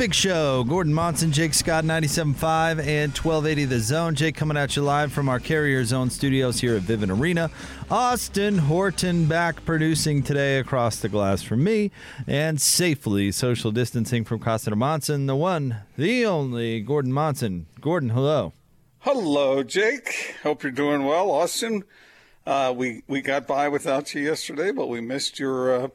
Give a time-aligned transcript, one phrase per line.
[0.00, 0.64] Big Show.
[0.64, 4.14] Gordon Monson, Jake Scott, 97.5 and 1280 The Zone.
[4.14, 7.50] Jake coming at you live from our Carrier Zone studios here at Vivint Arena.
[7.90, 11.90] Austin Horton back producing today across the glass from me
[12.26, 17.66] and safely social distancing from Costa Monson, the one, the only Gordon Monson.
[17.82, 18.54] Gordon, hello.
[19.00, 20.34] Hello, Jake.
[20.42, 21.84] Hope you're doing well, Austin.
[22.46, 25.88] Uh, we we got by without you yesterday, but we missed your uh,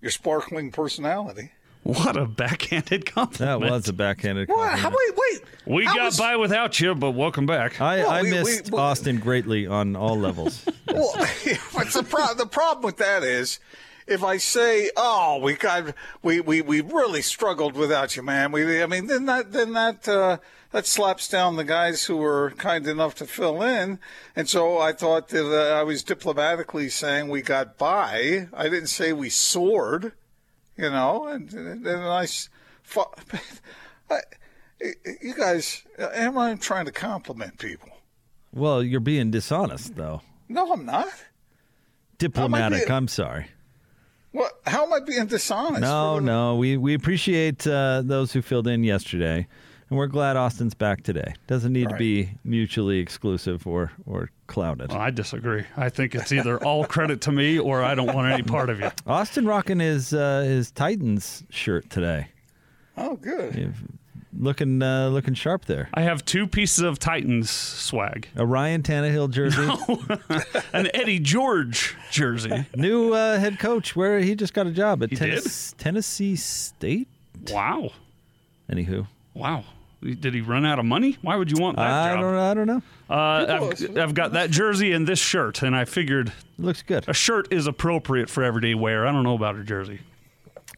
[0.00, 1.52] your sparkling personality.
[1.84, 3.60] What a backhanded compliment.
[3.60, 4.56] That was a backhanded What?
[4.78, 4.80] compliment.
[4.80, 5.42] How, wait, wait.
[5.66, 7.80] We How got was- by without you, but welcome back.
[7.80, 10.64] I, Well, I we- we- missed we- Austin greatly on all levels.
[10.92, 11.10] Well,
[11.72, 13.58] what's the, pro- the problem with that is,
[14.06, 18.82] if I say, "Oh, we got we we, we really struggled without you, man," we
[18.82, 20.36] I mean, then that then that uh,
[20.72, 24.00] that slaps down the guys who were kind enough to fill in,
[24.36, 28.48] and so I thought that uh, I was diplomatically saying we got by.
[28.52, 30.12] I didn't say we soared,
[30.82, 32.24] you know, and and I.
[32.24, 32.48] s-
[32.82, 33.04] fu-
[34.10, 34.18] I
[35.22, 37.88] you guys, am I trying to compliment people?
[38.52, 40.20] well, you're being dishonest, though.
[40.48, 41.06] No, I'm not.
[42.18, 43.46] Diplomatic, be- I'm sorry.
[44.32, 44.52] What?
[44.66, 45.80] How am I being dishonest?
[45.82, 46.56] No, no.
[46.56, 49.46] We we appreciate uh, those who filled in yesterday,
[49.88, 51.34] and we're glad Austin's back today.
[51.46, 54.90] Doesn't need to be mutually exclusive or or clouded.
[54.90, 55.64] Well, I disagree.
[55.76, 58.78] I think it's either all credit to me or I don't want any part of
[58.80, 58.90] you.
[59.06, 62.28] Austin rocking his uh, his Titans shirt today,
[62.96, 63.74] Oh, good.
[64.38, 65.88] looking uh, looking sharp there.
[65.94, 69.68] I have two pieces of Titans swag A Ryan Tannehill jersey,
[70.72, 72.66] an Eddie George jersey.
[72.76, 73.96] new uh, head coach.
[73.96, 77.08] Where he just got a job at He Tennes- Tennessee State.
[77.50, 77.90] Wow.
[78.70, 79.64] Anywho, Wow.
[80.02, 81.16] Did he run out of money?
[81.22, 82.20] Why would you want that I job?
[82.20, 82.82] don't I don't know.
[83.08, 87.04] Uh, I've, I've got that jersey and this shirt, and I figured It looks good.
[87.08, 89.06] a shirt is appropriate for everyday wear.
[89.06, 90.00] I don't know about a jersey.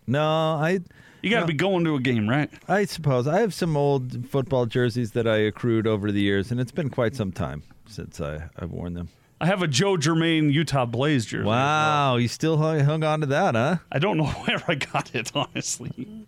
[0.06, 0.81] No, I
[1.22, 2.50] You got to be going to a game, right?
[2.69, 6.60] I suppose I have some old football jerseys that I accrued over the years, and
[6.60, 9.09] it's been quite some time since I, I've worn them.
[9.41, 11.44] I have a Joe Germaine Utah Blaze jersey.
[11.44, 13.76] Wow, you still hung, hung on to that, huh?
[13.91, 16.26] I don't know where I got it, honestly.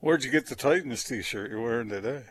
[0.00, 2.24] Where'd you get the Titans T-shirt you're wearing today?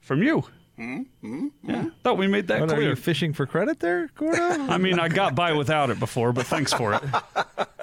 [0.00, 0.44] From you.
[0.78, 1.46] Mm-hmm.
[1.62, 2.90] Yeah, thought we made that What, are clear.
[2.90, 4.42] you fishing for credit there, Gordo?
[4.68, 7.02] I mean, I got by without it before, but thanks for it.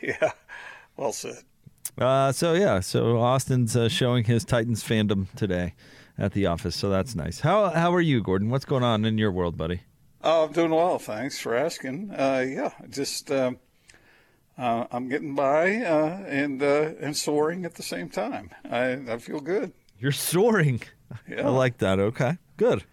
[0.00, 0.30] Yeah,
[0.96, 1.42] well said.
[1.98, 5.74] uh, so yeah, so Austin's uh, showing his Titans fandom today
[6.18, 7.40] at the office, so that's nice.
[7.40, 8.48] How how are you, Gordon?
[8.50, 9.80] What's going on in your world, buddy?
[10.22, 10.98] Oh, I'm doing well.
[10.98, 12.10] Thanks for asking.
[12.12, 13.58] Uh, yeah, just um,
[14.58, 18.50] uh, I'm getting by uh, and uh, and soaring at the same time.
[18.70, 19.72] I I feel good.
[19.98, 20.82] You're soaring.
[21.28, 21.46] Yeah.
[21.46, 21.98] I like that.
[22.00, 22.84] Okay, good.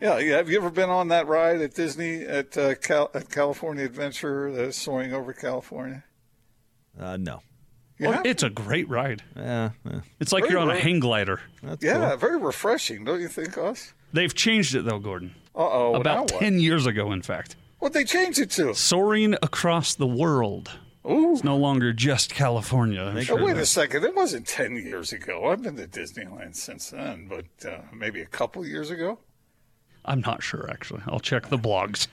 [0.00, 0.36] Yeah, yeah.
[0.36, 4.48] Have you ever been on that ride at Disney at uh, Cal- at California Adventure,
[4.48, 6.04] uh, soaring over California?
[6.98, 7.42] Uh, no.
[7.98, 9.22] You Well, it's a great ride.
[9.34, 11.40] Yeah, yeah, It's like Very you're on a hang glider.
[11.62, 12.16] that's yeah, cool.
[12.18, 13.94] very refreshing, don't you think, Us?
[14.12, 15.34] They've changed it though, Gordon.
[15.54, 15.94] Uh oh.
[15.94, 17.56] About 10 years ago, in fact.
[17.78, 17.86] What?
[17.86, 18.74] What they changed it to?
[18.74, 20.72] Soaring across the world.
[21.08, 21.32] Ooh.
[21.34, 23.02] It's no longer just California.
[23.02, 24.04] I'm Oh, sure wait that- a second.
[24.04, 25.46] It wasn't 10 years ago.
[25.50, 29.18] I've been to Disneyland since then, but uh, maybe a couple years ago.
[30.04, 31.02] I'm not sure, actually.
[31.06, 32.06] I'll check the blogs.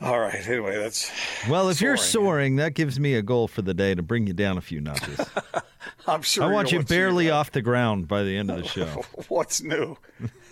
[0.00, 0.46] All right.
[0.48, 1.10] Anyway, that's.
[1.48, 2.26] Well, if you're Soaring.
[2.26, 4.80] soaring, that gives me a goal for the day to bring you down a few
[4.80, 5.20] notches.
[6.08, 6.42] I'm sure.
[6.44, 9.04] I want you barely off the ground by the end of the show.
[9.28, 9.96] What's new?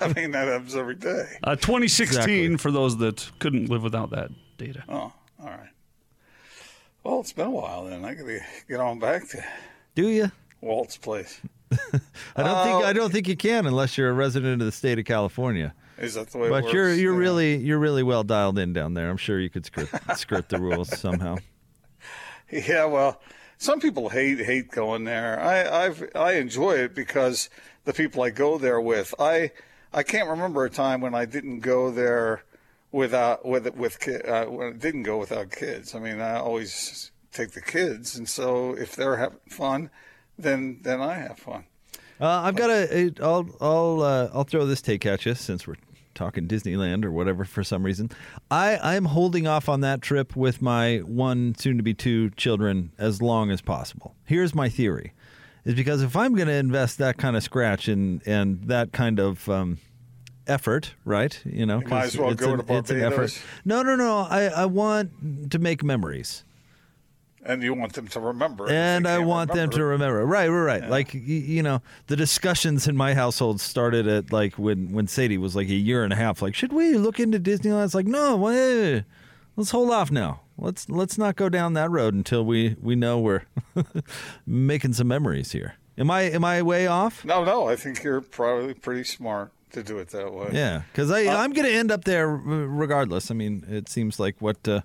[0.01, 1.39] I mean, that happens every day.
[1.43, 2.57] Uh, 2016, Exactly.
[2.59, 4.85] for those that couldn't live without that data.
[4.89, 4.95] Oh,
[5.41, 5.71] all right.
[7.03, 8.05] Well, it's been a while then.
[8.05, 9.45] I got to get on back to
[9.95, 10.31] Do you?
[10.61, 11.41] Walt's place.
[11.73, 11.77] I
[12.43, 12.65] don't Oh.
[12.65, 15.05] think I don't uh, think you can unless you're a resident of the state of
[15.05, 15.73] California.
[15.99, 16.75] Is that the way it But works?
[16.75, 17.19] you're you're Yeah.
[17.21, 19.09] really you're really well dialed in down there.
[19.09, 21.37] I'm sure you could skirt skirt the rules somehow.
[22.51, 23.21] Yeah, well,
[23.59, 25.39] some people hate hate going there.
[25.41, 27.49] I I've I enjoy it because
[27.85, 29.15] the people I go there with.
[29.19, 29.53] I
[29.93, 32.43] I can't remember a time when I didn't go there
[32.93, 35.95] without with with ki- uh, when I didn't go without kids.
[35.95, 39.91] I mean, I always take the kids, and so if they're having fun,
[40.39, 41.65] then then I have fun.
[42.21, 45.67] Uh, I've got a, a I'll I'll uh, I'll throw this take at you since
[45.67, 45.77] we're
[46.15, 48.11] talking Disneyland or whatever for some reason.
[48.51, 52.93] I I'm holding off on that trip with my one soon to be two children
[52.99, 54.15] as long as possible.
[54.25, 55.13] Here's my theory.
[55.65, 59.19] Is because if I'm going to invest that kind of scratch and and that kind
[59.19, 59.79] of um,
[60.47, 61.41] effort, right?
[61.45, 63.11] You know, You might as well it's go an, to it's an effort.
[63.11, 63.43] Barbados.
[63.65, 64.19] No, no, no.
[64.29, 66.45] I I want to make memories.
[67.43, 68.69] And you want them to remember.
[68.69, 70.27] and I want them to remember.
[70.27, 70.91] Right, right, right.
[70.91, 75.57] Like you know, the discussions in my household started at like when when Sadie was
[75.57, 76.43] like a year and a half.
[76.43, 77.87] Like, should we look into Disneyland?
[77.87, 79.05] It's like, no, wait,
[79.57, 80.43] let's hold off now.
[80.59, 83.45] Let's let's not go down that road until we we know we're
[84.47, 85.77] making some memories here.
[85.97, 87.25] Am I am I way off?
[87.25, 90.51] No, no, I think you're probably pretty smart to do it that way.
[90.53, 93.31] Yeah, because I Uh, I'm going to end up there regardless.
[93.31, 94.81] I mean, it seems like what uh,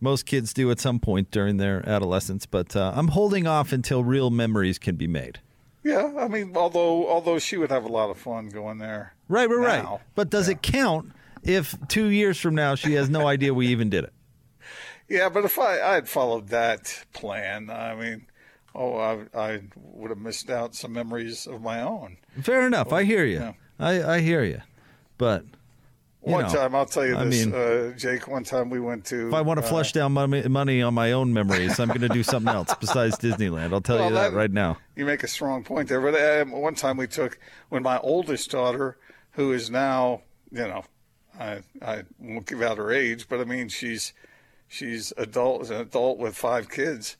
[0.00, 4.02] most kids do at some point during their adolescence, but uh, I'm holding off until
[4.04, 5.40] real memories can be made.
[5.84, 9.14] Yeah, I mean, although although she would have a lot of fun going there.
[9.28, 10.00] Right, right, right.
[10.14, 11.10] But does it count
[11.42, 14.12] if two years from now she has no idea we even did it?
[15.08, 18.26] Yeah, but if I I had followed that plan, I mean,
[18.76, 22.16] oh, I I would have missed out some memories of my own.
[22.40, 22.92] Fair enough.
[22.92, 23.38] I hear you.
[23.40, 23.52] yeah.
[23.82, 24.60] I, I hear you.
[25.18, 25.42] But
[26.24, 28.28] you One know, time, I'll tell you I this, mean- uh, Jake.
[28.28, 29.28] One time we went to.
[29.28, 32.00] if I want to uh, flush down money, money on my own memories, I'm going
[32.02, 33.72] to do something else besides Disneyland.
[33.72, 34.78] I'll tell Well, you that that- right now.
[34.96, 36.00] You make a strong point there.
[36.00, 37.38] But um, one time we took
[37.70, 38.96] when my oldest daughter,
[39.32, 40.84] who is now, you know,
[41.40, 44.12] I I won't give out her age, but I mean she's
[44.68, 47.16] she's adult, an adult with five kids.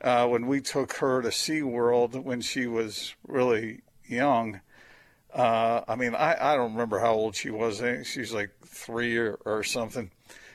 [0.00, 4.60] Uh, when we took her to SeaWorld when she was really young,
[5.34, 7.82] uh, I mean, I, I don't remember how old she was.
[8.04, 10.10] She's like three or, or something.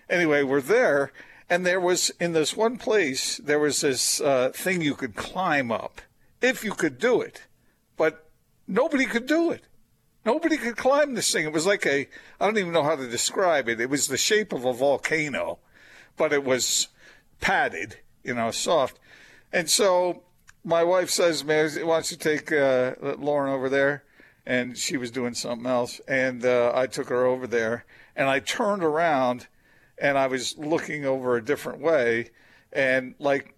[0.09, 1.11] Anyway, we're there,
[1.49, 5.71] and there was in this one place there was this uh, thing you could climb
[5.71, 6.01] up
[6.41, 7.43] if you could do it,
[7.97, 8.29] but
[8.67, 9.63] nobody could do it.
[10.25, 11.45] Nobody could climb this thing.
[11.45, 12.07] It was like a
[12.39, 13.79] I don't even know how to describe it.
[13.79, 15.59] It was the shape of a volcano,
[16.17, 16.87] but it was
[17.39, 18.99] padded, you know, soft.
[19.51, 20.23] And so
[20.63, 24.03] my wife says, me, why don't you take uh, Lauren over there?
[24.45, 26.01] And she was doing something else.
[26.07, 27.85] And uh, I took her over there
[28.15, 29.47] and I turned around
[29.97, 32.31] and I was looking over a different way.
[32.71, 33.55] And like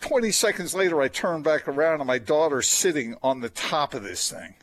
[0.00, 4.02] 20 seconds later, I turned back around and my daughter's sitting on the top of
[4.02, 4.54] this thing.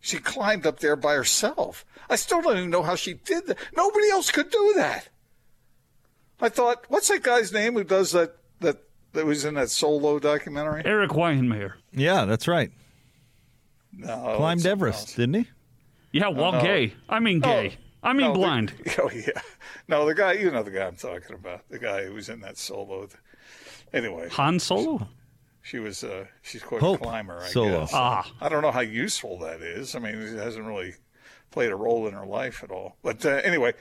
[0.00, 1.86] She climbed up there by herself.
[2.10, 3.58] I still don't even know how she did that.
[3.74, 5.08] Nobody else could do that.
[6.40, 8.36] I thought, what's that guy's name who does that?
[8.60, 8.82] That
[9.14, 10.82] that was in that solo documentary?
[10.84, 11.74] Erik Weihenmayer.
[11.92, 12.70] Yeah, that's right.
[13.96, 15.14] No, Climbed Everest, else.
[15.14, 15.48] didn't he?
[16.12, 16.94] Yeah, well, gay.
[17.08, 17.76] I mean, gay.
[18.02, 18.72] I mean, No, the- blind.
[18.98, 19.40] oh yeah,
[19.88, 20.32] no, the guy.
[20.34, 21.68] You know the guy I'm talking about.
[21.70, 23.08] The guy who was in that solo.
[23.92, 25.08] Anyway, Han Solo.
[25.62, 26.04] she was.
[26.04, 27.40] Uh, she's quite Hope a climber.
[27.40, 27.80] I Solo.
[27.80, 27.90] guess.
[27.94, 28.30] Ah.
[28.40, 29.94] I don't know how useful that is.
[29.94, 30.94] I mean, it hasn't really
[31.50, 32.96] played a role in her life at all.
[33.02, 33.72] But uh, anyway,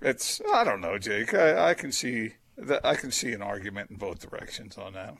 [0.00, 0.40] it's.
[0.52, 1.34] I don't know, Jake.
[1.34, 2.34] I, I can see.
[2.58, 5.16] That, I can see an argument in both directions on that.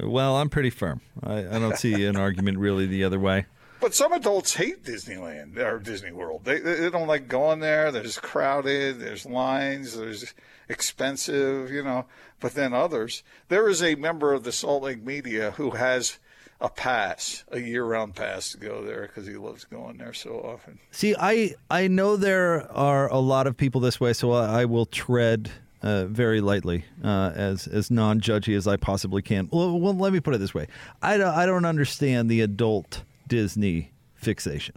[0.00, 1.00] Well, I'm pretty firm.
[1.22, 3.46] I, I don't see an argument really the other way.
[3.80, 6.44] But some adults hate Disneyland or Disney World.
[6.44, 7.92] They, they don't like going there.
[7.92, 9.00] There's crowded.
[9.00, 9.96] There's lines.
[9.96, 10.34] There's
[10.68, 11.70] expensive.
[11.70, 12.06] You know.
[12.40, 13.22] But then others.
[13.48, 16.18] There is a member of the Salt Lake Media who has
[16.60, 20.78] a pass, a year-round pass to go there because he loves going there so often.
[20.90, 24.64] See, I I know there are a lot of people this way, so I, I
[24.64, 25.50] will tread
[25.82, 29.48] uh, very lightly, uh, as as non judgy as I possibly can.
[29.52, 30.66] Well, well, let me put it this way:
[31.02, 34.76] I don't, I don't understand the adult Disney fixation.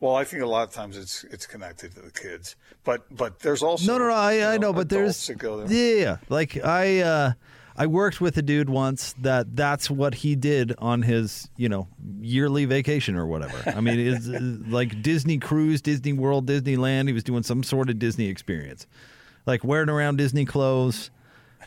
[0.00, 3.38] Well, I think a lot of times it's it's connected to the kids, but but
[3.40, 4.14] there's also No, no, no.
[4.14, 5.66] I, you I know, but there's there.
[5.68, 6.16] yeah, yeah.
[6.28, 7.32] Like I, uh,
[7.76, 11.88] I worked with a dude once that that's what he did on his, you know,
[12.20, 13.56] yearly vacation or whatever.
[13.74, 17.06] I mean, it's uh, like Disney cruise, Disney World, Disneyland.
[17.06, 18.86] He was doing some sort of Disney experience,
[19.46, 21.10] like wearing around Disney clothes.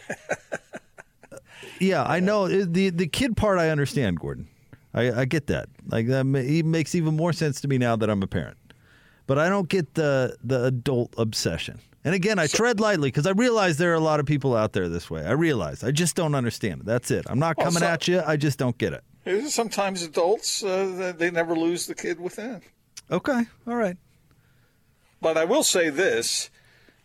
[1.79, 3.57] yeah, I know the the kid part.
[3.57, 4.47] I understand, Gordon.
[4.97, 5.69] I, I get that.
[5.87, 8.57] Like that it makes even more sense to me now that I'm a parent
[9.27, 11.79] but I don't get the the adult obsession.
[12.05, 14.71] And again, I tread lightly because I realize there are a lot of people out
[14.71, 15.25] there this way.
[15.25, 15.83] I realize.
[15.83, 16.85] I just don't understand it.
[16.85, 17.25] That's it.
[17.29, 18.21] I'm not Well, coming so- at you.
[18.25, 19.03] I just don't get it.
[19.51, 22.61] Sometimes adults uh, they never lose the kid within.
[23.11, 23.41] Okay.
[23.67, 23.97] All right.
[25.21, 26.49] But I will say this,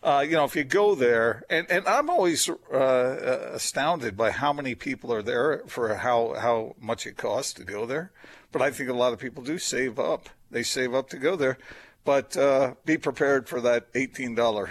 [0.03, 4.53] uh, you know, if you go there, and, and I'm always uh, astounded by how
[4.53, 8.11] many people are there for how, how much it costs to go there.
[8.51, 10.29] But I think a lot of people do save up.
[10.51, 11.59] They save up to go there.
[12.05, 14.69] But uh, be prepared for that $18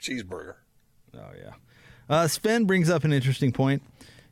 [0.00, 0.54] cheeseburger.
[1.14, 1.52] Oh yeah.
[2.08, 3.82] Uh, Sven brings up an interesting point.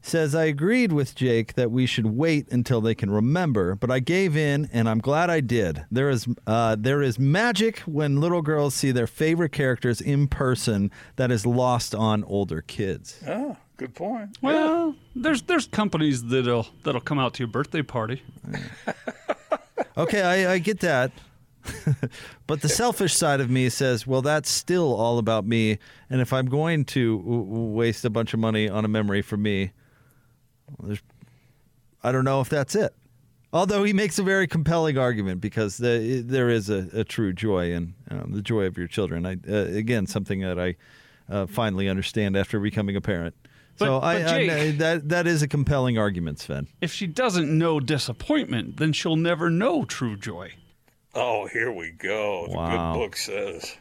[0.07, 3.99] Says I agreed with Jake that we should wait until they can remember, but I
[3.99, 5.85] gave in, and I'm glad I did.
[5.91, 10.93] There is uh, there is magic when little girls see their favorite characters in person
[11.17, 13.21] that is lost on older kids.
[13.27, 14.39] Ah, good point.
[14.41, 18.23] Well, there's there's companies that'll that'll come out to your birthday party.
[19.99, 21.11] Okay, I, I get that.
[22.47, 25.79] but the selfish side of me says, well, that's still all about me.
[26.11, 29.23] And if I'm going to w- w- waste a bunch of money on a memory
[29.23, 29.73] for me, well,
[30.83, 31.03] there's,
[32.03, 32.95] I don't know if that's it.
[33.53, 37.73] Although he makes a very compelling argument because the, there is a, a true joy
[37.73, 39.25] in um, the joy of your children.
[39.25, 40.77] I, uh, again, something that I
[41.31, 43.35] uh, finally understand after becoming a parent.
[43.77, 46.67] so But- I, but I that that is a compelling argument, Sven.
[46.81, 50.53] If she doesn't know disappointment, then she'll never know true joy.
[51.15, 52.47] Oh, here we go.
[52.51, 52.93] The Wow.
[52.93, 53.77] good book says.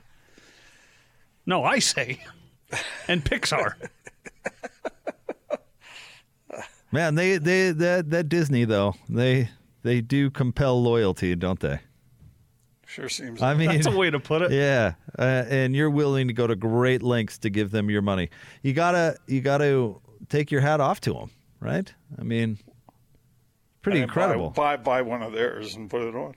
[1.46, 2.20] No, I say.
[3.08, 3.74] And Pixar.
[6.96, 9.50] Man, they they that that Disney though they
[9.84, 11.80] they do compel loyalty, don't they?
[12.88, 13.42] Sure seems.
[13.42, 14.52] I mean, That's a way to put it.
[14.52, 18.30] yeah, uh, and you're willing to go to great lengths to give them your money.
[18.62, 19.96] You gotta you gotta
[20.30, 21.92] take your hat off to them, right?
[22.18, 22.58] I mean,
[23.82, 24.52] pretty And incredible.
[24.52, 26.36] Buy, buy buy one of theirs and put it on.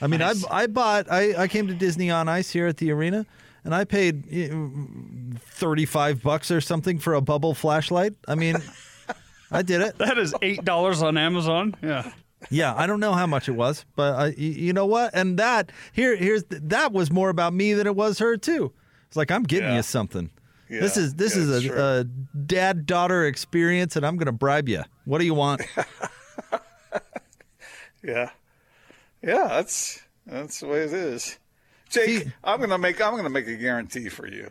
[0.00, 0.44] I mean, Nice.
[0.46, 3.26] I I bought I I came to Disney on Ice here at the arena,
[3.64, 4.24] and I paid
[5.40, 8.14] thirty five bucks or something for a bubble flashlight.
[8.28, 8.56] I mean,
[9.50, 9.98] I did it.
[9.98, 11.74] That is eight dollars on Amazon.
[11.82, 12.10] Yeah.
[12.48, 15.10] Yeah, I don't know how much it was, but I, you know what?
[15.14, 18.72] And that here here's that was more about me than it was her too.
[19.08, 19.76] It's like I'm getting Yeah.
[19.76, 20.30] you something.
[20.70, 22.04] this is this yeah, is a, a
[22.46, 24.84] dad daughter experience, and I'm going to bribe you.
[25.04, 25.62] What do you want?
[28.02, 28.30] Yeah,
[29.22, 29.46] yeah.
[29.48, 31.38] That's that's the way it is.
[31.90, 34.50] Jake, See- I'm gonna make I'm gonna make a guarantee for you.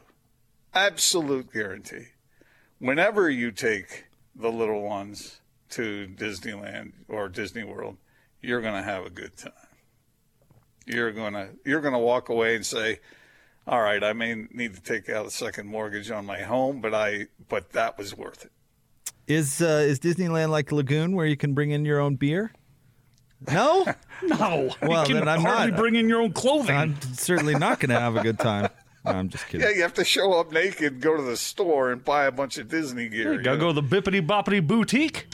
[0.74, 2.08] Absolute guarantee.
[2.77, 5.39] Whenever you take the little ones
[5.71, 7.98] to Disneyland or Disney World,
[8.41, 9.51] you're gonna have a good time.
[10.86, 13.00] You're gonna you're gonna walk away and say,
[13.67, 16.93] "All right, I may need to take out a second mortgage on my home, but
[16.93, 18.51] I but that was worth it."
[19.27, 22.51] is uh, is Disneyland like Lagoon where you can bring in your own beer?
[23.48, 23.86] No,
[24.24, 24.69] No.
[24.81, 25.79] Well, you can then I'm hardly not.
[25.79, 26.75] bringing your own clothing.
[26.75, 28.69] I'm certainly not going to have a good time.
[29.09, 29.67] No, I'm just kidding.
[29.67, 32.57] Yeah, you have to show up naked, go to the store, and buy a bunch
[32.57, 33.33] of Disney gear.
[33.33, 35.27] you gotta go to the Bibbidi Bobbidi Boutique.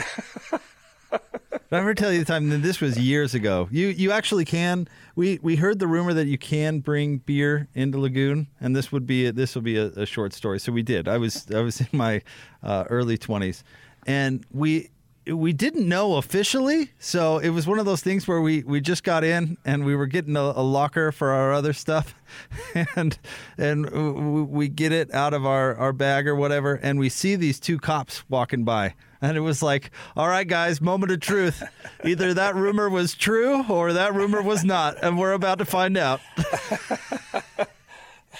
[0.00, 3.68] Did I ever tell you the time that this was years ago?
[3.70, 4.88] You you actually can.
[5.14, 9.06] We we heard the rumor that you can bring beer into Lagoon, and this would
[9.06, 10.58] be a, this will be a, a short story.
[10.58, 11.06] So we did.
[11.06, 12.22] I was I was in my
[12.62, 13.62] uh, early twenties,
[14.06, 14.90] and we
[15.26, 16.92] we didn't know officially.
[16.98, 19.94] So it was one of those things where we we just got in and we
[19.94, 22.14] were getting a, a locker for our other stuff,
[22.96, 23.18] and
[23.58, 27.60] and we get it out of our our bag or whatever, and we see these
[27.60, 28.94] two cops walking by.
[29.22, 31.62] And it was like, all right, guys, moment of truth.
[32.04, 34.96] Either that rumor was true or that rumor was not.
[35.02, 36.20] And we're about to find out.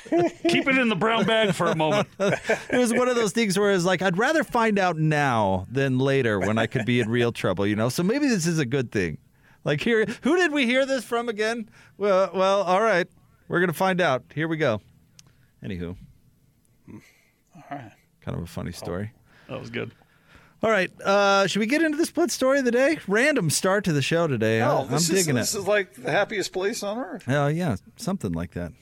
[0.49, 2.09] Keep it in the brown bag for a moment.
[2.19, 5.99] It was one of those things where it's like, I'd rather find out now than
[5.99, 7.88] later when I could be in real trouble, you know?
[7.88, 9.19] So maybe this is a good thing.
[9.64, 11.69] Like, here, who did we hear this from again?
[11.99, 13.07] Well, well, all right.
[13.49, 14.25] We're going to find out.
[14.35, 14.80] Here we go.
[15.62, 15.97] Anywho,
[16.88, 17.92] All right.
[18.23, 19.12] kind of a funny story.
[19.49, 19.92] That was good.
[20.62, 20.90] All right.
[21.00, 22.99] Uh, should we get into the split story of the day?
[23.09, 24.61] Random start to the show today.
[24.62, 27.25] I- Oh, I'm this is, digging this this is like the happiest place on earth.
[27.28, 28.73] Oh yeah, something like that.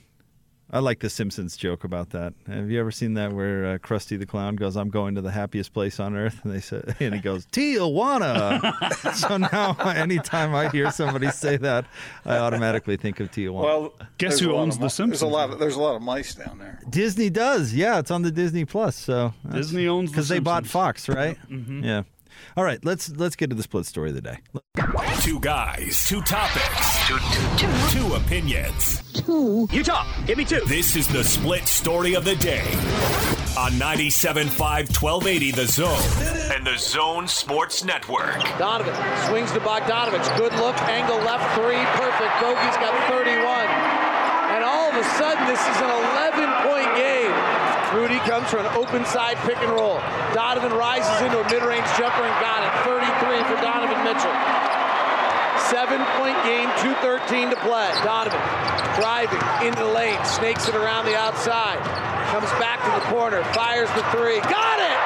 [0.71, 2.35] I like the Simpsons joke about that.
[2.47, 5.31] Have you ever seen that where uh, Krusty the Clown goes, "I'm going to the
[5.31, 10.69] happiest place on earth," and they said, and he goes, "Tijuana." so now, anytime I
[10.69, 11.87] hear somebody say that,
[12.27, 13.63] I automatically think of Tijuana.
[13.63, 15.51] Well, Guess who owns of The mi- Simpsons There's a lot.
[15.51, 16.81] Of, there's a lot of mice down there.
[16.91, 18.95] Disney does, yeah, it's on the Disney Plus.
[18.97, 21.39] So Disney owns The because they bought Fox, right?
[21.49, 22.03] Yeah.
[22.57, 24.39] All right, let's let's get to the split story of the day.
[25.21, 29.03] Two guys, two topics, two, two opinions.
[29.27, 30.07] You talk.
[30.27, 30.61] Give me two.
[30.67, 32.65] This is the split story of the day
[33.59, 34.55] on 97.5
[35.03, 38.39] 1280 The Zone and the Zone Sports Network.
[38.59, 38.95] Donovan
[39.27, 40.25] swings to Bogdanovich.
[40.39, 40.77] Good look.
[40.83, 41.83] Angle left three.
[41.99, 42.33] Perfect.
[42.41, 43.45] Bogey's got 31.
[44.55, 47.28] And all of a sudden, this is an 11 point game.
[47.95, 49.97] Rudy comes for an open side pick and roll.
[50.37, 52.71] Donovan rises into a mid range jumper and got it.
[52.85, 53.09] 33
[53.49, 54.35] for Donovan Mitchell.
[55.73, 57.89] Seven point game, 2.13 to play.
[58.05, 58.41] Donovan
[59.01, 61.81] driving into the lane, snakes it around the outside.
[62.29, 64.41] Comes back to the corner, fires the three.
[64.53, 64.99] Got it!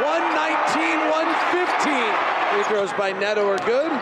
[0.00, 2.32] 119, 115.
[2.56, 3.92] Free throws by Neto are good.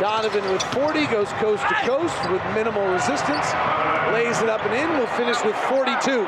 [0.00, 3.44] Donovan with 40 goes coast to coast with minimal resistance.
[4.14, 4.98] Lays it up and in.
[4.98, 6.26] Will finish with 42.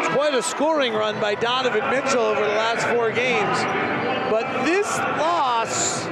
[0.00, 3.58] It's quite a scoring run by Donovan Mitchell over the last four games.
[4.28, 6.05] But this loss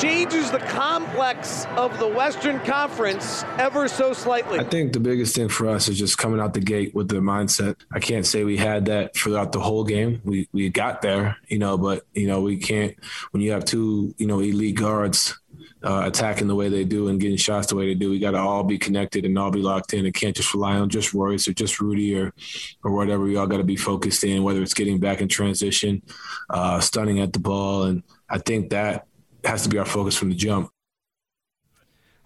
[0.00, 4.58] changes the complex of the Western Conference ever so slightly.
[4.58, 7.16] I think the biggest thing for us is just coming out the gate with the
[7.16, 7.76] mindset.
[7.92, 10.20] I can't say we had that throughout the whole game.
[10.24, 12.94] We we got there, you know, but you know we can't
[13.30, 15.38] when you have two you know elite guards
[15.82, 18.10] uh, attacking the way they do and getting shots the way they do.
[18.10, 20.04] We got to all be connected and all be locked in.
[20.04, 22.34] It can't just rely on just Royce or just Rudy or
[22.82, 23.24] or whatever.
[23.24, 26.02] We all got to be focused in, whether it's getting back in transition,
[26.50, 29.06] uh, stunning at the ball, and I think that
[29.46, 30.70] has to be our focus from the jump.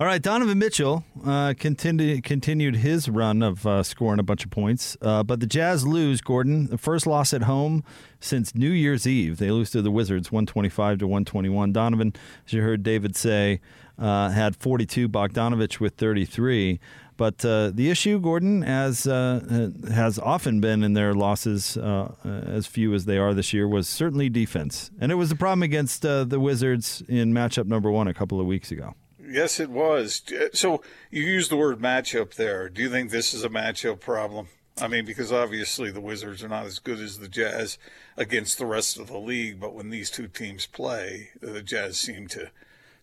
[0.00, 4.50] All right, Donovan Mitchell uh, continued continued his run of uh, scoring a bunch of
[4.50, 6.22] points, uh, but the Jazz lose.
[6.22, 7.84] Gordon, the first loss at home
[8.18, 9.36] since New Year's Eve.
[9.36, 11.72] They lose to the Wizards, one twenty five to one twenty one.
[11.74, 12.14] Donovan,
[12.46, 13.60] as you heard David say,
[13.98, 15.06] uh, had forty two.
[15.06, 16.80] Bogdanovich with thirty three.
[17.20, 22.66] But uh, the issue, Gordon, as uh, has often been in their losses, uh, as
[22.66, 26.06] few as they are this year, was certainly defense, and it was the problem against
[26.06, 28.94] uh, the Wizards in matchup number one a couple of weeks ago.
[29.22, 30.22] Yes, it was.
[30.54, 32.70] So you used the word matchup there.
[32.70, 34.48] Do you think this is a matchup problem?
[34.80, 37.76] I mean, because obviously the Wizards are not as good as the Jazz
[38.16, 42.28] against the rest of the league, but when these two teams play, the Jazz seem
[42.28, 42.50] to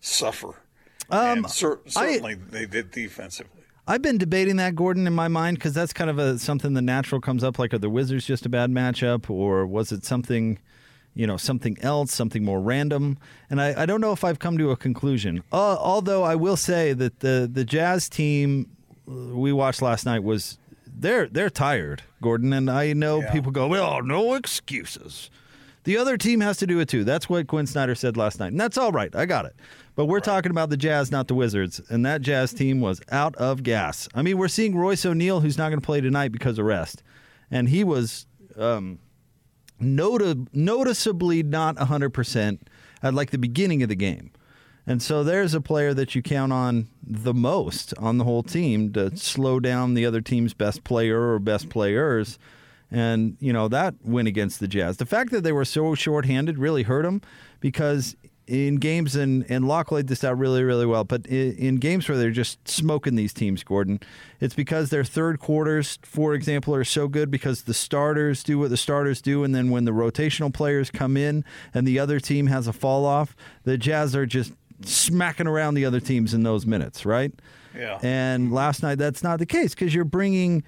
[0.02, 0.64] suffer.
[1.12, 3.57] Um, cer- certainly I, they did defensively.
[3.88, 6.82] I've been debating that, Gordon, in my mind, because that's kind of a something the
[6.82, 7.58] natural comes up.
[7.58, 10.60] Like, are the Wizards just a bad matchup, or was it something?
[11.18, 13.18] you know something else, something more random.
[13.50, 15.44] And I, I don't know if I've come to a conclusion.
[15.52, 18.70] Uh, although I will say that the the Jazz team
[19.10, 22.54] uh, we watched last night was they're they're tired, Gordon.
[22.54, 23.32] And I know yeah.
[23.32, 25.32] people go, well, no excuses.
[25.86, 27.04] The other team has to do it too.
[27.04, 29.16] That's what Quin Snyder said last night, and that's all right.
[29.16, 29.56] I got it.
[29.98, 30.24] But we're right.
[30.24, 34.08] talking about the Jazz, not the Wizards, and that Jazz team was out of gas.
[34.16, 37.04] I mean, we're seeing Royce O'Neale, who's not going to play tonight because of rest,
[37.52, 38.26] and he was.
[38.56, 39.00] Um,
[39.80, 42.60] noti- noticeably not 100%
[43.04, 44.32] at like the beginning of the game.
[44.86, 48.94] And so there's a player that you count on the most on the whole team
[48.94, 52.40] to slow down the other team's best player or best players.
[52.90, 54.96] And, you know, that win against the Jazz.
[54.96, 57.22] The fact that they were so shorthanded really hurt them
[57.60, 58.16] because
[58.48, 62.08] in games, and, and Locke laid this out really, really well, but in, in, games
[62.08, 64.00] where they're just smoking these teams, Gordon,
[64.40, 68.70] it's because their third quarters, for example, are so good because the starters do what
[68.70, 69.44] the starters do.
[69.44, 73.06] And then when the rotational players come in and the other team has a fall
[73.06, 73.36] off,
[73.66, 77.34] the Jazz are just smacking around the other teams in those minutes, right?
[77.76, 78.00] Yeah.
[78.02, 80.64] And last night, that's not the case because you're bringing.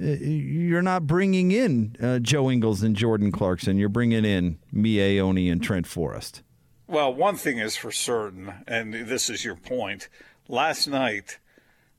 [0.00, 3.78] Uh, you're not bringing in uh, Joe Ingles and Jordan Clarkson.
[3.78, 6.42] You're bringing in Miye Oni and Trent Forrest.
[6.88, 10.08] Well, one thing is for certain, and this is your point.
[10.48, 11.38] Last night,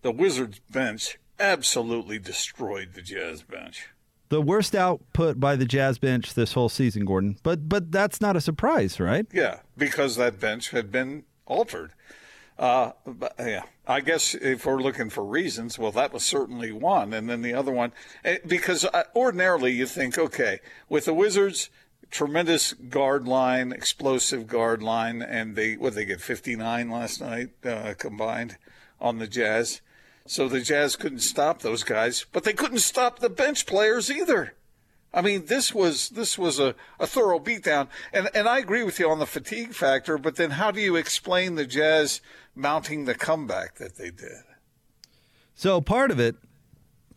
[0.01, 3.89] the Wizards bench absolutely destroyed the Jazz bench.
[4.29, 7.37] The worst output by the Jazz bench this whole season, Gordon.
[7.43, 9.27] But but that's not a surprise, right?
[9.31, 11.93] Yeah, because that bench had been altered.
[12.57, 17.13] Uh, but, yeah, I guess if we're looking for reasons, well, that was certainly one,
[17.13, 17.93] and then the other one,
[18.25, 21.69] eh, because uh, ordinarily you think, okay, with the Wizards,
[22.09, 27.93] tremendous guard line, explosive guard line, and they what they get 59 last night uh,
[27.97, 28.57] combined
[28.99, 29.81] on the Jazz.
[30.25, 34.55] So the Jazz couldn't stop those guys, but they couldn't stop the bench players either.
[35.11, 38.99] I mean, this was this was a, a thorough beatdown, and and I agree with
[38.99, 40.17] you on the fatigue factor.
[40.17, 42.21] But then, how do you explain the Jazz
[42.55, 44.43] mounting the comeback that they did?
[45.55, 46.35] So part of it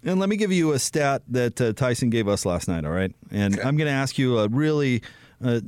[0.04, 2.92] and let me give you a stat that uh, Tyson gave us last night, all
[2.92, 3.14] right?
[3.30, 3.66] And okay.
[3.66, 5.02] I'm going to ask you a really
[5.42, 5.60] uh,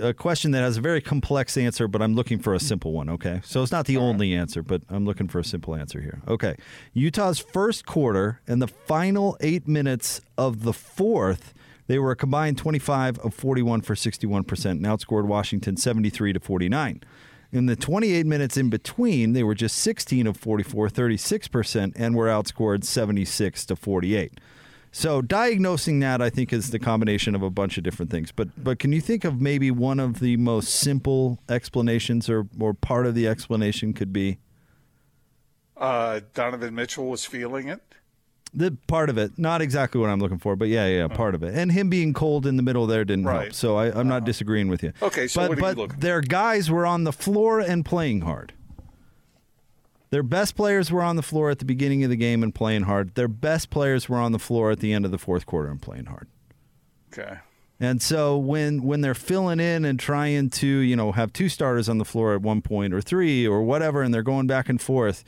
[0.00, 3.08] a question that has a very complex answer, but I'm looking for a simple one,
[3.10, 3.40] okay?
[3.44, 4.40] So it's not the all only right.
[4.40, 6.20] answer, but I'm looking for a simple answer here.
[6.28, 6.56] Okay.
[6.92, 11.54] Utah's first quarter and the final 8 minutes of the fourth,
[11.86, 17.02] they were a combined 25 of 41 for 61% and outscored Washington 73 to 49.
[17.52, 22.26] In the 28 minutes in between, they were just 16 of 44, 36%, and were
[22.26, 24.40] outscored 76 to 48.
[24.90, 28.32] So diagnosing that, I think, is the combination of a bunch of different things.
[28.32, 32.74] But but can you think of maybe one of the most simple explanations, or or
[32.74, 34.38] part of the explanation could be?
[35.76, 37.80] Uh, Donovan Mitchell was feeling it.
[38.54, 41.42] The part of it, not exactly what I'm looking for, but yeah, yeah, part of
[41.42, 41.54] it.
[41.54, 43.44] And him being cold in the middle there didn't right.
[43.44, 43.54] help.
[43.54, 44.26] So I, am not uh-huh.
[44.26, 44.92] disagreeing with you.
[45.00, 48.52] Okay, so but, but looking their guys were on the floor and playing hard.
[50.10, 52.82] Their best players were on the floor at the beginning of the game and playing
[52.82, 53.14] hard.
[53.14, 55.80] Their best players were on the floor at the end of the fourth quarter and
[55.80, 56.28] playing hard.
[57.10, 57.38] Okay.
[57.80, 61.88] And so when when they're filling in and trying to, you know, have two starters
[61.88, 64.80] on the floor at one point or three or whatever and they're going back and
[64.80, 65.24] forth,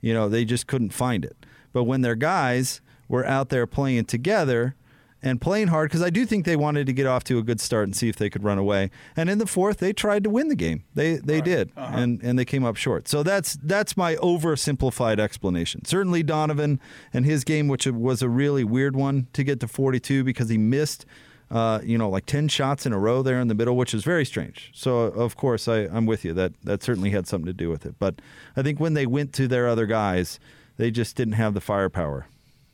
[0.00, 1.36] you know, they just couldn't find it.
[1.78, 4.74] But when their guys were out there playing together
[5.22, 7.60] and playing hard because I do think they wanted to get off to a good
[7.60, 8.90] start and see if they could run away.
[9.16, 10.82] And in the fourth, they tried to win the game.
[10.96, 11.44] They they right.
[11.44, 11.96] did, uh-huh.
[11.96, 13.06] and and they came up short.
[13.06, 15.84] So that's that's my oversimplified explanation.
[15.84, 16.80] Certainly Donovan
[17.12, 20.58] and his game, which was a really weird one to get to 42 because he
[20.58, 21.06] missed.
[21.48, 24.02] Uh, you know, like ten shots in a row there in the middle, which is
[24.02, 24.70] very strange.
[24.74, 26.34] So, of course, I, I'm with you.
[26.34, 27.94] That that certainly had something to do with it.
[27.98, 28.20] But
[28.54, 30.38] I think when they went to their other guys,
[30.78, 32.26] they just didn't have the firepower.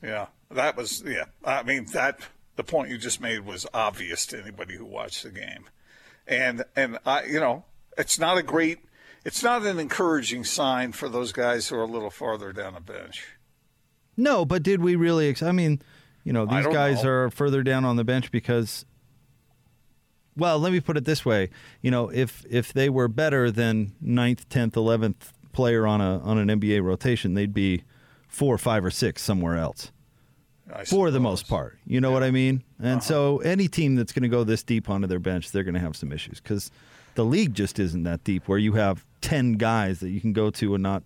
[0.03, 1.25] Yeah, that was yeah.
[1.45, 2.21] I mean that
[2.57, 5.65] the point you just made was obvious to anybody who watched the game,
[6.29, 7.65] and and I you know
[7.99, 8.79] it's not a great
[9.25, 12.81] it's not an encouraging sign for those guys who are a little farther down the
[12.81, 13.27] bench.
[14.17, 15.29] No, but did we really?
[15.29, 15.81] Ex- I mean,
[16.23, 17.11] you know, these guys know.
[17.11, 18.85] are further down on the bench because.
[20.37, 23.95] Well, let me put it this way: you know, if if they were better than
[24.01, 27.85] ninth, tenth, eleventh player on a on an NBA rotation, they'd be
[28.35, 29.93] four, five, or six somewhere else
[30.73, 31.79] I for the most part.
[31.87, 32.63] You know what I mean?
[32.79, 33.01] And uh-huh.
[33.01, 35.81] so any team that's going to go this deep onto their bench, they're going to
[35.81, 36.71] have some issues because
[37.15, 40.51] the league just isn't that deep where you have ten guys that you can go
[40.51, 41.03] to and not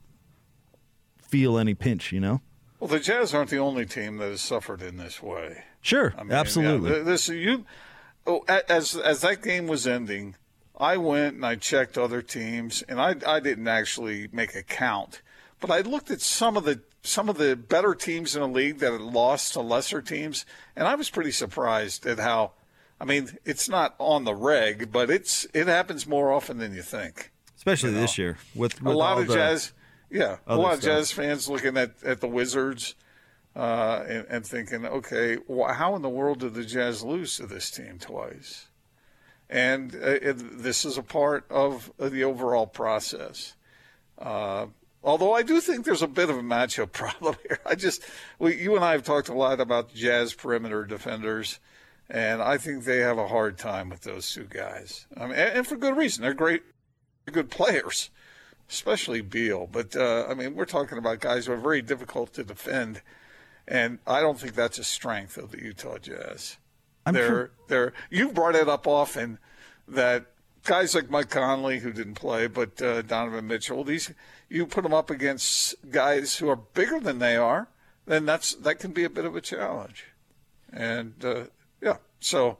[1.19, 2.12] feel any pinch.
[2.12, 2.41] You know?
[2.81, 5.64] Well, the Jazz aren't the only team that has suffered in this way.
[5.81, 6.91] Sure, I mean, absolutely.
[6.91, 7.64] yeah, this you,
[8.27, 10.35] oh, as as that game was ending,
[10.77, 15.23] I went and I checked other teams, and I I didn't actually make a count,
[15.61, 18.79] but I looked at some of the some of the better teams in the league
[18.79, 20.45] that had lost to lesser teams,
[20.77, 22.53] and I was pretty surprised at how.
[23.01, 26.83] I mean, it's not on the reg, but it's it happens more often than you
[26.83, 27.31] think.
[27.57, 29.73] Especially this year with, with a lot of jazz,
[30.11, 32.97] yeah, a lot of jazz fans looking at, at the Wizards
[33.59, 37.47] uh, and, and thinking, okay, wh- how in the world did the Jazz lose to
[37.47, 38.69] this team twice?
[39.51, 43.55] And uh, it, this is a part of, of the overall process.
[44.17, 44.67] Uh,
[45.03, 47.59] although I do think there's a bit of a matchup problem here.
[47.67, 48.03] I just,
[48.39, 51.61] we, you and I have talked a lot about Jazz perimeter defenders,
[52.09, 55.07] and I think they have a hard time with those two guys.
[55.17, 56.23] I mean, and, and for good reason.
[56.23, 56.63] They're great,
[57.31, 58.11] good players,
[58.71, 59.69] especially Beal.
[59.71, 63.03] But uh, I mean, we're talking about guys who are very difficult to defend,
[63.67, 66.57] and I don't think that's a strength of the Utah Jazz.
[67.05, 69.39] I'm they're sure- they're you've brought it up often
[69.87, 70.27] that
[70.65, 74.13] guys like Mike Conley who didn't play, but uh, Donovan Mitchell, these
[74.49, 77.69] you put them up against guys who are bigger than they are,
[78.07, 80.07] then that's that can be a bit of a challenge.
[80.73, 81.45] And uh,
[81.81, 82.59] yeah, so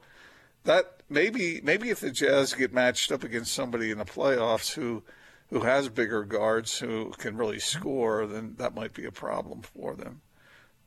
[0.63, 5.03] that maybe maybe if the Jazz get matched up against somebody in the playoffs who
[5.49, 9.95] who has bigger guards who can really score, then that might be a problem for
[9.95, 10.21] them.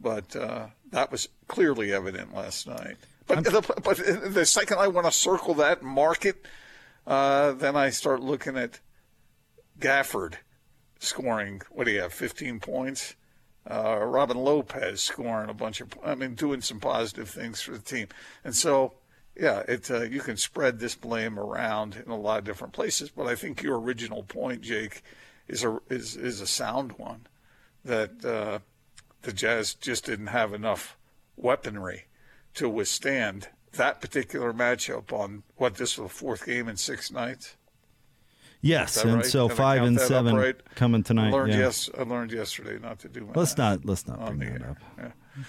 [0.01, 2.97] But uh, that was clearly evident last night.
[3.27, 3.97] But the, but
[4.35, 6.45] the second I want to circle that market,
[7.07, 8.81] uh, then I start looking at
[9.79, 10.35] Gafford
[11.03, 11.63] scoring.
[11.71, 12.13] What do you have?
[12.13, 13.17] 15 points.
[13.69, 15.91] Uh, Robin Lopez scoring a bunch of.
[16.05, 18.09] I mean, doing some positive things for the team.
[18.45, 18.95] And so,
[19.37, 23.11] yeah, it uh, you can spread this blame around in a lot of different places.
[23.11, 25.03] But I think your original point, Jake,
[25.47, 27.27] is a is is a sound one.
[27.85, 28.59] That uh,
[29.23, 30.97] the Jazz just didn't have enough
[31.37, 32.07] weaponry
[32.55, 37.57] to withstand that particular matchup on what this was the fourth game in six nights.
[38.63, 39.27] Yes, and right?
[39.27, 40.57] so I five and seven right?
[40.77, 41.29] coming tonight.
[41.29, 41.59] I learned yeah.
[41.59, 43.29] yes, I learned yesterday not to do.
[43.35, 44.71] Let's not let's not bring that air.
[44.71, 44.77] up.
[44.97, 45.43] Yeah.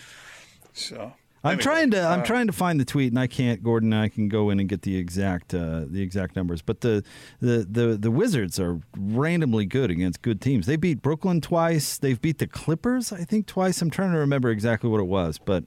[0.74, 3.62] So I'm anyway, trying to I'm uh, trying to find the tweet and I can't.
[3.62, 6.62] Gordon and I can go in and get the exact uh, the exact numbers.
[6.62, 7.04] But the,
[7.42, 10.66] the the the Wizards are randomly good against good teams.
[10.66, 11.98] They beat Brooklyn twice.
[11.98, 13.82] They've beat the Clippers I think twice.
[13.82, 15.66] I'm trying to remember exactly what it was, but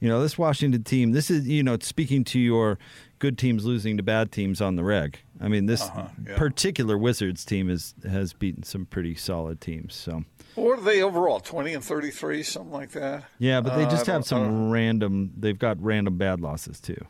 [0.00, 1.12] you know this Washington team.
[1.12, 2.78] This is you know speaking to your
[3.24, 5.18] good teams losing to bad teams on the reg.
[5.40, 6.36] I mean this Uh-huh, yeah.
[6.36, 9.94] particular Wizards team is has beaten some pretty solid teams.
[9.94, 10.24] So.
[10.56, 11.40] What are they overall?
[11.40, 13.24] Twenty and thirty-three, something like that.
[13.38, 15.32] Yeah, but they Uh, just I have some random.
[15.38, 17.02] They've got random bad losses too.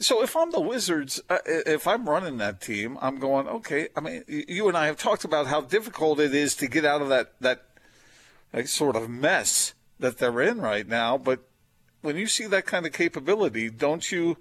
[0.00, 3.88] So if I'm the Wizards, uh, if I'm running that team, I'm going okay.
[3.96, 7.00] I mean, you and I have talked about how difficult it is to get out
[7.02, 7.62] of that that,
[8.50, 11.16] that sort of mess that they're in right now.
[11.16, 11.48] But
[12.04, 14.36] when you see that kind of capability, don't you?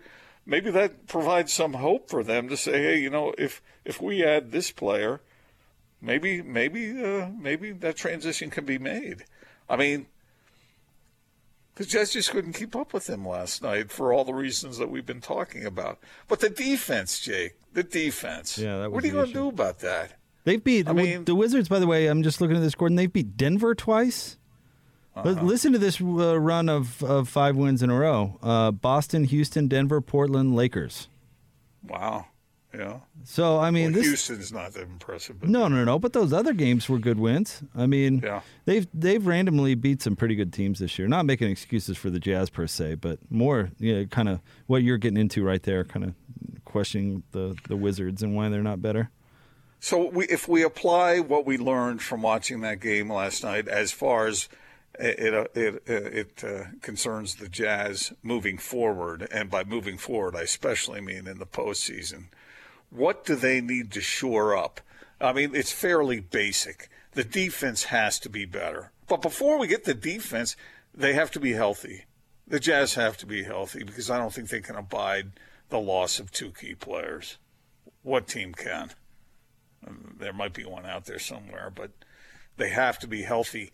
[0.46, 4.24] Maybe that provides some hope for them to say, hey, you know, if if we
[4.24, 5.22] add this player,
[6.02, 9.24] maybe maybe uh, maybe that transition can be made.
[9.70, 10.08] I mean,
[11.76, 14.90] the Jets just couldn't keep up with him last night for all the reasons that
[14.90, 16.00] we've been talking about.
[16.28, 18.58] But the defense, Jake, the defense.
[18.58, 20.20] Yeah, that was what are you going to do about that?
[20.44, 21.70] They've beat I mean- the Wizards.
[21.70, 22.76] By the way, I'm just looking at this.
[22.76, 24.38] Gordon, they've beat Denver twice.
[25.16, 25.42] Uh-huh.
[25.44, 29.68] Listen to this uh, run of, of five wins in a row: uh, Boston, Houston,
[29.68, 31.08] Denver, Portland, Lakers.
[31.88, 32.28] Wow.
[32.76, 33.02] Yeah.
[33.24, 35.40] So I mean, Well, this Houston's not that impressive.
[35.40, 36.00] But no, no, no.
[36.00, 37.62] But those other games were good wins.
[37.76, 38.42] I mean, Yeah.
[38.66, 41.08] they've they've randomly beat some pretty good teams this year.
[41.08, 44.82] Not making excuses for the Jazz per se, but more, you know, kind of what
[44.82, 46.16] you're getting into right there, kind of
[46.66, 49.12] questioning the the Wizards and why they're not better.
[49.80, 53.92] So we, if we apply what we learned from watching that game last night, as
[53.92, 54.48] far as
[55.00, 60.42] it it, it, it uh, concerns the Jazz moving forward, and by moving forward, I
[60.42, 62.26] especially mean in the postseason,
[62.90, 64.82] what do they need to shore up?
[65.20, 66.90] I mean, it's fairly basic.
[67.14, 70.56] The defense has to be better, but before we get the defense,
[70.94, 72.06] they have to be healthy.
[72.48, 75.32] The Jazz have to be healthy because I don't think they can abide
[75.70, 77.38] the loss of two key players.
[78.04, 78.92] What team can?
[80.20, 81.92] There might be one out there somewhere, but
[82.58, 83.72] they have to be healthy.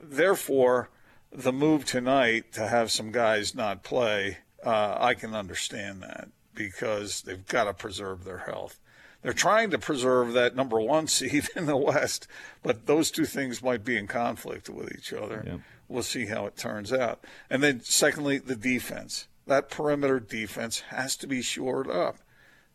[0.00, 0.90] Therefore,
[1.32, 7.22] the move tonight to have some guys not play, uh, I can understand that because
[7.22, 8.80] they've got to preserve their health.
[9.22, 12.26] They're trying to preserve that number one seed in the West,
[12.62, 15.42] but those two things might be in conflict with each other.
[15.88, 17.24] We'll see how it turns out.
[17.48, 19.26] And then, secondly, the defense.
[19.46, 22.18] That perimeter defense has to be shored up.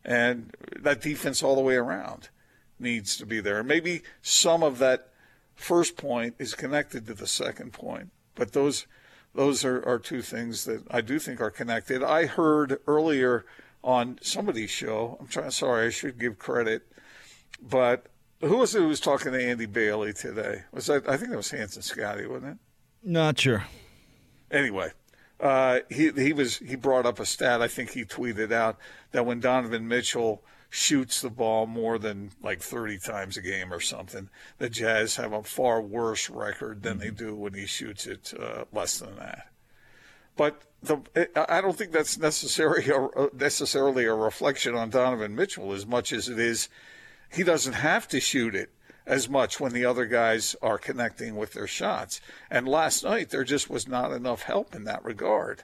[0.04, 2.28] And that defense all the way around
[2.78, 3.62] needs to be there.
[3.62, 5.08] Maybe some of that
[5.54, 8.86] first point is connected to the second point, but those
[9.34, 12.02] those are, are two things that I do think are connected.
[12.02, 13.44] I heard earlier
[13.82, 15.16] on somebody's show.
[15.20, 15.50] I'm trying.
[15.50, 16.86] Sorry, I should give credit,
[17.60, 18.06] but
[18.40, 20.62] who was it who was talking to Andy Bailey today?
[20.72, 21.08] Was that?
[21.08, 22.58] I think that was Hans and Scotty, wasn't it?
[23.02, 23.64] Not sure.
[24.50, 24.92] Anyway,
[25.40, 27.60] uh, he he was he brought up a stat.
[27.60, 28.78] I think he tweeted out
[29.12, 30.42] that when Donovan Mitchell
[30.74, 35.32] shoots the ball more than like 30 times a game or something, the Jazz have
[35.32, 39.46] a far worse record than they do when he shoots it uh, less than that.
[40.36, 40.98] But the,
[41.36, 42.90] I don't think that's necessary
[43.32, 46.68] necessarily a reflection on Donovan Mitchell as much as it is
[47.30, 48.70] he doesn't have to shoot it
[49.06, 52.20] as much when the other guys are connecting with their shots.
[52.50, 55.62] And last night there just was not enough help in that regard.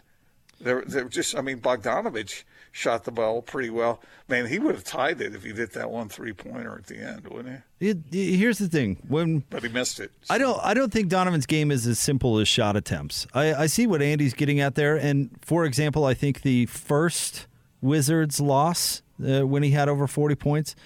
[0.61, 4.01] There, there just I mean Bogdanovich shot the ball pretty well.
[4.29, 6.99] Man, he would have tied it if he hit that one three pointer at the
[6.99, 7.89] end, wouldn't he?
[7.89, 10.13] It, it- here's the thing: when But he missed it.
[10.29, 13.27] I don't, I don't think Donovan's game is as simple as shot attempts.
[13.35, 17.47] I, I see what Andy's getting at there, and for example, I think the first
[17.81, 20.77] Wizards loss uh, when he had over forty points,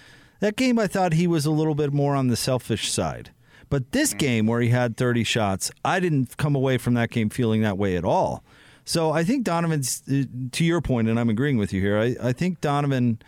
[0.40, 3.30] that game I thought he was a little bit more on the selfish side.
[3.70, 7.28] But this game where he had thirty shots, I didn't come away from that game
[7.28, 8.44] feeling that way at all.
[8.84, 11.98] So I think Donovan's, uh, to your point, and I'm agreeing with you here.
[11.98, 13.18] I, I think Donovan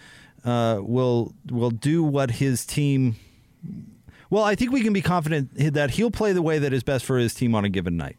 [0.45, 3.17] uh, will will do what his team
[4.31, 7.05] well, I think we can be confident that he'll play the way that is best
[7.05, 8.17] for his team on a given night.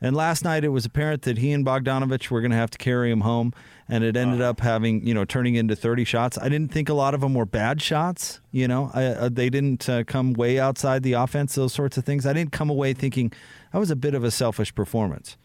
[0.00, 2.78] And last night it was apparent that he and Bogdanovich were going to have to
[2.78, 3.54] carry him home,
[3.88, 6.36] and it ended up having you know turning into 30 shots.
[6.36, 8.40] I didn't think a lot of them were bad shots.
[8.50, 11.54] You know, I, uh, they didn't uh, come way outside the offense.
[11.54, 12.26] Those sorts of things.
[12.26, 13.32] I didn't come away thinking
[13.72, 15.36] that was a bit of a selfish performance.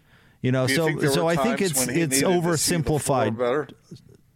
[0.41, 3.71] You know, Do so so I think it's it's needed to see the floor oversimplified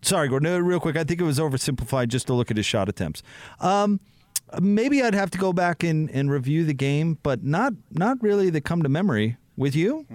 [0.02, 0.52] sorry, Gordon.
[0.52, 3.24] No, real quick, I think it was oversimplified just to look at his shot attempts.
[3.60, 4.00] Um,
[4.60, 8.50] maybe I'd have to go back and, and review the game, but not not really
[8.50, 10.06] that come to memory with you.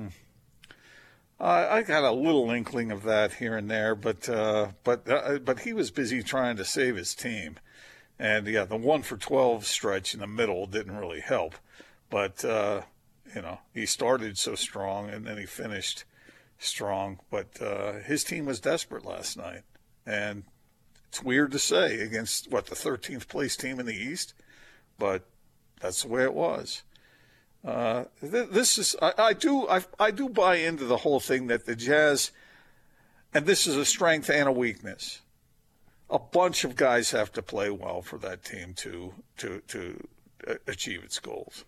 [1.38, 5.38] Uh, I got a little inkling of that here and there, but uh, but uh,
[5.38, 7.58] but he was busy trying to save his team,
[8.18, 11.54] and yeah, the one for twelve stretch in the middle didn't really help.
[12.08, 12.82] But uh,
[13.34, 16.04] you know, he started so strong and then he finished
[16.58, 17.20] strong.
[17.30, 19.62] But uh, his team was desperate last night,
[20.04, 20.44] and
[21.08, 24.34] it's weird to say against what the 13th place team in the East,
[24.98, 25.26] but
[25.80, 26.82] that's the way it was.
[27.64, 31.48] Uh, th- this is I, I do I, I do buy into the whole thing
[31.48, 32.30] that the Jazz,
[33.34, 35.20] and this is a strength and a weakness.
[36.08, 40.08] A bunch of guys have to play well for that team to to to
[40.46, 41.64] uh, achieve its goals.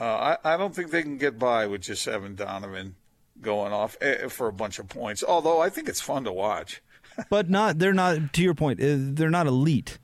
[0.00, 2.94] Uh, I I don't think they can get by with just Evan Donovan
[3.40, 5.22] going off eh, for a bunch of points.
[5.22, 6.82] Although I think it's fun to watch.
[7.28, 8.80] But not they're not to your point.
[8.80, 9.98] uh, They're not elite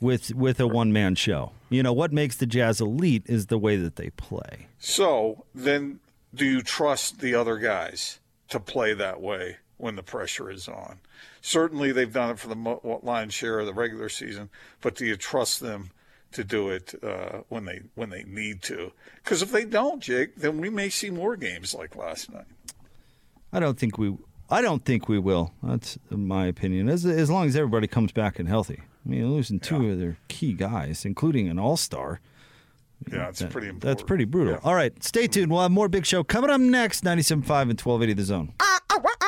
[0.00, 1.52] with with a one man show.
[1.70, 4.66] You know what makes the Jazz elite is the way that they play.
[4.78, 6.00] So then,
[6.34, 11.00] do you trust the other guys to play that way when the pressure is on?
[11.42, 14.48] Certainly, they've done it for the lion's share of the regular season,
[14.80, 15.90] but do you trust them
[16.32, 18.92] to do it uh, when they when they need to?
[19.22, 22.46] Because if they don't, Jake, then we may see more games like last night.
[23.52, 24.16] I don't think we.
[24.50, 25.52] I don't think we will.
[25.62, 26.88] That's my opinion.
[26.88, 28.80] As as long as everybody comes back and healthy.
[29.06, 32.20] I mean, losing two of their key guys, including an all star.
[33.10, 33.80] Yeah, it's pretty important.
[33.82, 34.54] That's pretty brutal.
[34.54, 34.60] Yeah.
[34.64, 35.52] All right, stay tuned.
[35.52, 37.04] We'll have more big show coming up next.
[37.04, 38.52] 97.5 and 1280 The Zone.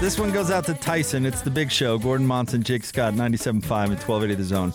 [0.00, 1.24] This one goes out to Tyson.
[1.24, 1.98] It's the big show.
[1.98, 3.62] Gordon Monson, Jake Scott, 97.5 and
[3.98, 4.74] 1280 The Zone.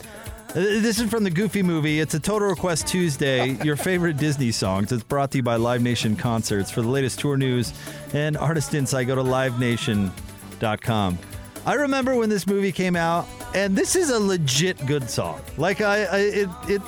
[0.49, 1.99] Uh, This is from the Goofy movie.
[1.99, 4.91] It's a Total Request Tuesday, your favorite Disney songs.
[4.91, 6.71] It's brought to you by Live Nation Concerts.
[6.71, 7.71] For the latest tour news
[8.13, 11.19] and artist insight, go to livenation.com.
[11.67, 15.39] I remember when this movie came out, and this is a legit good song.
[15.55, 16.81] Like I, I it, it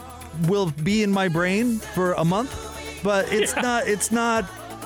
[0.48, 3.88] will be in my brain for a month, but it's not.
[3.88, 4.46] It's not.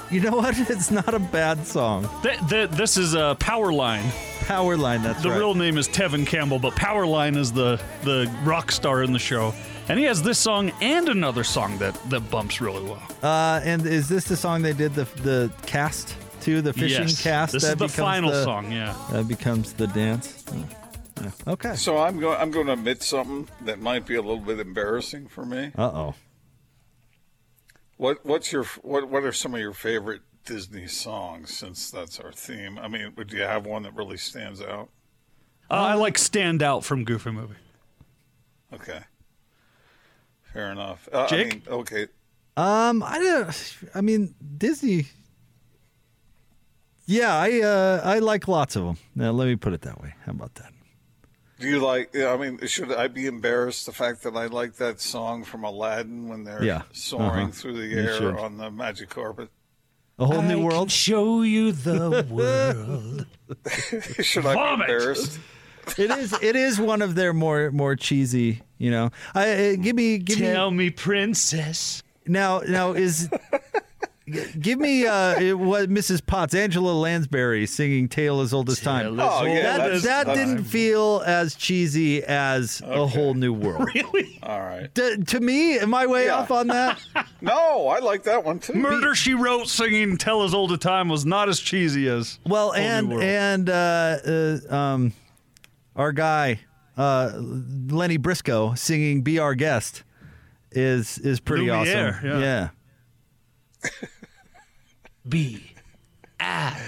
[0.10, 0.58] You know what?
[0.70, 2.10] It's not a bad song.
[2.24, 4.04] Th- th- this is a Powerline.
[4.46, 5.04] Powerline.
[5.04, 5.38] That's The right.
[5.38, 9.54] real name is Tevin Campbell, but Powerline is the the rock star in the show.
[9.90, 13.02] And he has this song and another song that, that bumps really well.
[13.24, 17.22] Uh, and is this the song they did the the cast to the fishing yes.
[17.22, 17.54] cast?
[17.54, 18.96] This that is the becomes final the- song, yeah.
[19.12, 20.44] That becomes the dance.
[21.22, 21.32] Yeah.
[21.48, 21.76] Okay.
[21.76, 22.38] So I'm going.
[22.40, 25.72] I'm going to admit something that might be a little bit embarrassing for me.
[25.78, 26.16] Uh oh.
[27.98, 31.54] What What's your What What are some of your favorite Disney songs?
[31.54, 32.78] Since that's our theme.
[32.80, 34.90] I mean, would you have one that really stands out?
[35.70, 37.56] Uh, I like Stand Out from Goofy Movie.
[38.74, 39.02] Okay.
[40.54, 41.10] Fair enough.
[41.12, 41.54] Uh, I Jake?
[41.54, 42.08] mean, okay.
[42.56, 43.78] Um, I don't.
[43.94, 45.08] I mean, Disney.
[47.06, 48.98] Yeah, I uh, I like lots of them.
[49.16, 50.14] Now, let me put it that way.
[50.26, 50.72] How about that?
[51.60, 52.16] Do you like?
[52.16, 56.28] I mean, should I be embarrassed the fact that I like that song from Aladdin
[56.28, 56.84] when they're Yeah.
[56.92, 57.52] soaring Uh-huh.
[57.52, 59.50] through the air on the magic carpet?
[60.20, 60.92] A whole new world.
[60.92, 63.26] show you the world.
[64.24, 64.88] should I Vomit.
[64.88, 65.40] be embarrassed?
[65.98, 66.34] it is.
[66.42, 68.62] It is one of their more more cheesy.
[68.78, 69.10] You know.
[69.34, 72.04] I uh, give me give me Tell me, princess.
[72.28, 73.38] Now, now is g-
[74.60, 76.26] give me uh, it was Mrs.
[76.26, 80.38] Potts, Angela Lansbury singing "Tale as Old as Time." Oh, yeah, that that's- that that's-
[80.48, 83.90] didn't feel as cheesy as a whole new world.
[83.94, 84.40] Really?
[84.44, 84.94] All right.
[84.94, 86.36] D- to me, am I way Yeah.
[86.38, 87.00] off on that?
[87.42, 88.74] No, I like that one too.
[88.74, 92.40] Murder She Wrote singing Tell As Old a Time was not as cheesy as.
[92.48, 93.24] Well, Whole New and World.
[93.24, 94.18] and uh,
[94.72, 95.14] uh, um,
[95.96, 96.60] our guy
[96.98, 100.02] uh, Lenny Briscoe singing "Be Our Guest"
[100.72, 102.28] is is pretty Lumiere, awesome.
[102.42, 102.70] yeah.
[103.84, 103.90] yeah.
[105.30, 105.72] B.
[106.40, 106.80] I.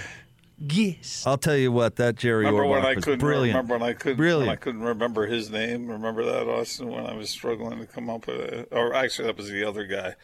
[0.58, 1.24] Yes.
[1.26, 3.56] I'll tell you what, that Jerry Remember when Orbach I was couldn't brilliant.
[3.56, 4.46] remember when I couldn't Brilliant.
[4.48, 5.88] when I couldn't remember his name?
[5.88, 8.68] Remember that Austin when I was struggling to come up with it?
[8.70, 10.14] Or actually, that was the other guy.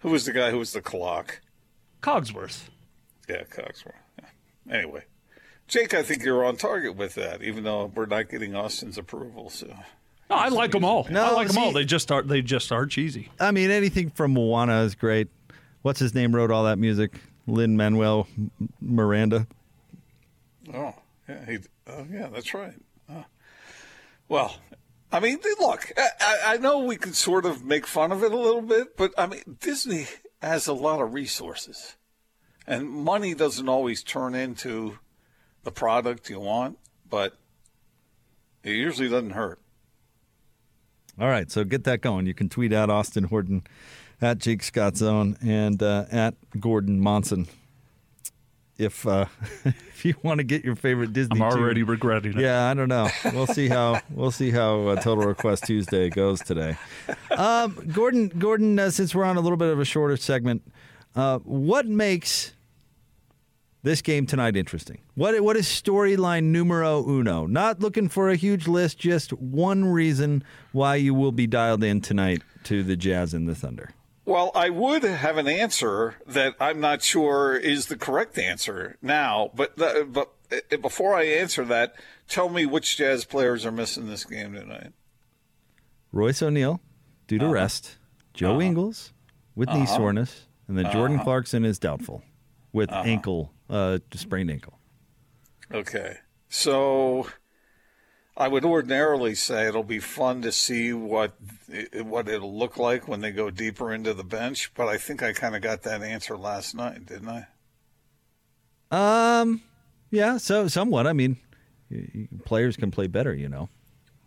[0.00, 1.40] Who was the guy who was the clock?
[2.02, 2.68] Cogsworth.
[3.28, 3.92] Yeah, Cogsworth.
[4.20, 4.78] Yeah.
[4.78, 5.04] Anyway,
[5.68, 9.48] Jake, I think you're on target with that, even though we're not getting Austin's approval.
[9.48, 9.68] So
[10.28, 11.06] No, I like them all.
[11.08, 11.72] No, I like them all.
[11.72, 12.22] They just are.
[12.22, 13.28] They just are cheesy.
[13.38, 15.28] I mean, anything from Moana is great.
[15.82, 17.12] What's his name wrote all that music?
[17.48, 18.28] Lin Manuel
[18.80, 19.46] Miranda.
[20.72, 20.94] Oh,
[21.28, 22.74] yeah, he, oh, yeah, that's right.
[23.10, 23.24] Oh.
[24.28, 24.56] Well,
[25.10, 28.36] I mean, look, I, I- know we can sort of make fun of it a
[28.38, 30.06] little bit, but I mean, Disney
[30.42, 31.96] has a lot of resources,
[32.66, 34.98] and money doesn't always turn into
[35.64, 37.38] the product you want, but
[38.62, 39.58] it usually doesn't hurt.
[41.18, 42.26] All right, so get that going.
[42.26, 43.62] You can tweet at Austin Horton,
[44.20, 47.46] at Jake Scott Zone, and uh, at Gordon Monson.
[48.76, 49.26] If uh,
[49.64, 51.90] if you want to get your favorite Disney, I'm already tune.
[51.90, 52.40] regretting it.
[52.40, 53.08] Yeah, I don't know.
[53.32, 56.76] We'll see how we'll see how uh, Total Request Tuesday goes today.
[57.36, 60.62] Um, Gordon, Gordon, uh, since we're on a little bit of a shorter segment,
[61.16, 62.52] uh, what makes
[63.82, 64.98] this game tonight interesting?
[65.14, 67.46] What what is storyline numero uno?
[67.46, 72.00] Not looking for a huge list, just one reason why you will be dialed in
[72.00, 73.90] tonight to the Jazz and the Thunder.
[74.28, 79.50] Well, I would have an answer that I'm not sure is the correct answer now,
[79.54, 81.94] but the, but uh, before I answer that,
[82.28, 84.92] tell me which Jazz players are missing this game tonight.
[86.12, 86.82] Royce O'Neale,
[87.26, 87.54] due to uh-huh.
[87.54, 87.96] rest.
[88.34, 88.60] Joe uh-huh.
[88.60, 89.14] Ingles
[89.54, 89.96] with knee uh-huh.
[89.96, 92.22] soreness, and then Jordan Clarkson is doubtful
[92.70, 94.78] with ankle, uh, sprained ankle.
[95.72, 96.18] Okay.
[96.50, 97.28] So
[98.40, 101.32] I would ordinarily say it'll be fun to see what
[102.02, 105.32] what it'll look like when they go deeper into the bench, but I think I
[105.32, 107.46] kind of got that answer last night, didn't I?
[109.42, 109.60] Um,
[110.12, 111.06] yeah, so somewhat.
[111.08, 111.36] I mean,
[111.90, 113.68] y- y- players can play better, you know.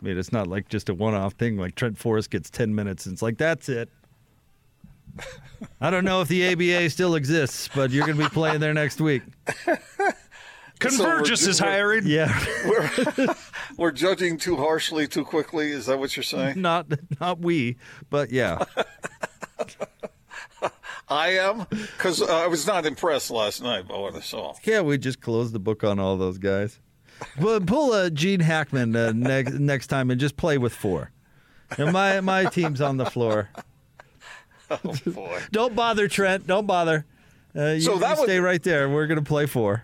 [0.02, 1.58] I mean, it's not like just a one-off thing.
[1.58, 3.90] Like Trent Forrest gets ten minutes, and it's like that's it.
[5.80, 8.74] I don't know if the ABA still exists, but you're going to be playing there
[8.74, 9.24] next week.
[10.80, 12.04] Convergys we're- is hiring.
[12.08, 12.28] Yeah,
[13.82, 16.62] We're judging too harshly too quickly, is that what you're saying?
[16.62, 16.86] not
[17.20, 17.78] not we,
[18.12, 18.64] but yeah.
[21.10, 21.66] I am
[21.98, 24.54] cuz uh, I was not impressed last night by what I saw.
[24.64, 26.80] Yeah, we just closed the book on all those guys.
[27.40, 31.12] Well, pull a Gene Hackman uh, next next time and just play with four.
[31.78, 33.50] And my my team's on the floor.
[34.70, 35.38] Oh boy.
[35.52, 36.48] Don't bother, Trent.
[36.48, 37.06] Don't bother.
[37.54, 38.88] Uh, you, So that you would- stay right there.
[38.88, 39.84] We're gonna play four.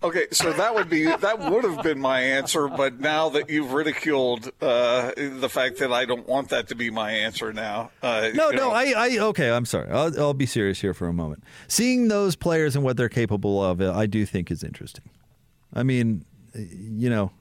[0.00, 3.72] Okay, so that would be that would have been my answer, but now that you've
[3.72, 7.90] ridiculed uh, the fact that I don't want that to be my answer now.
[8.00, 9.90] Uh, No, no, know, I, I, okay, I'm sorry.
[9.90, 11.42] I'll, I'll be serious here for a moment.
[11.66, 15.10] Seeing those players and what they're capable of, I do think is interesting.
[15.74, 16.24] I mean,
[16.54, 17.32] you know,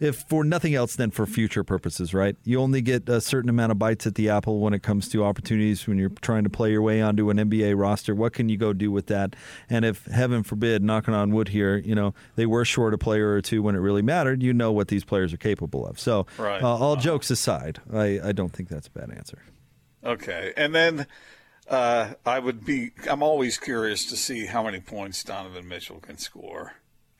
[0.00, 2.36] if for nothing else than for future purposes, right?
[2.44, 5.24] You only get a certain amount of bites at the apple when it comes to
[5.24, 8.14] opportunities when you're trying to play your way onto an NBA roster.
[8.14, 9.34] What can you go do with that?
[9.70, 13.32] And if heaven forbid, knocking on wood here, you know, they were short a player
[13.32, 15.98] or two when it really mattered, you know what these players are capable of.
[15.98, 16.62] So, Right.
[16.62, 19.42] uh, all jokes aside, I, I don't think that's a bad answer.
[20.04, 21.06] Okay, and then
[21.68, 22.90] uh, I would be.
[23.08, 26.74] I'm always curious to see how many points Donovan Mitchell can score,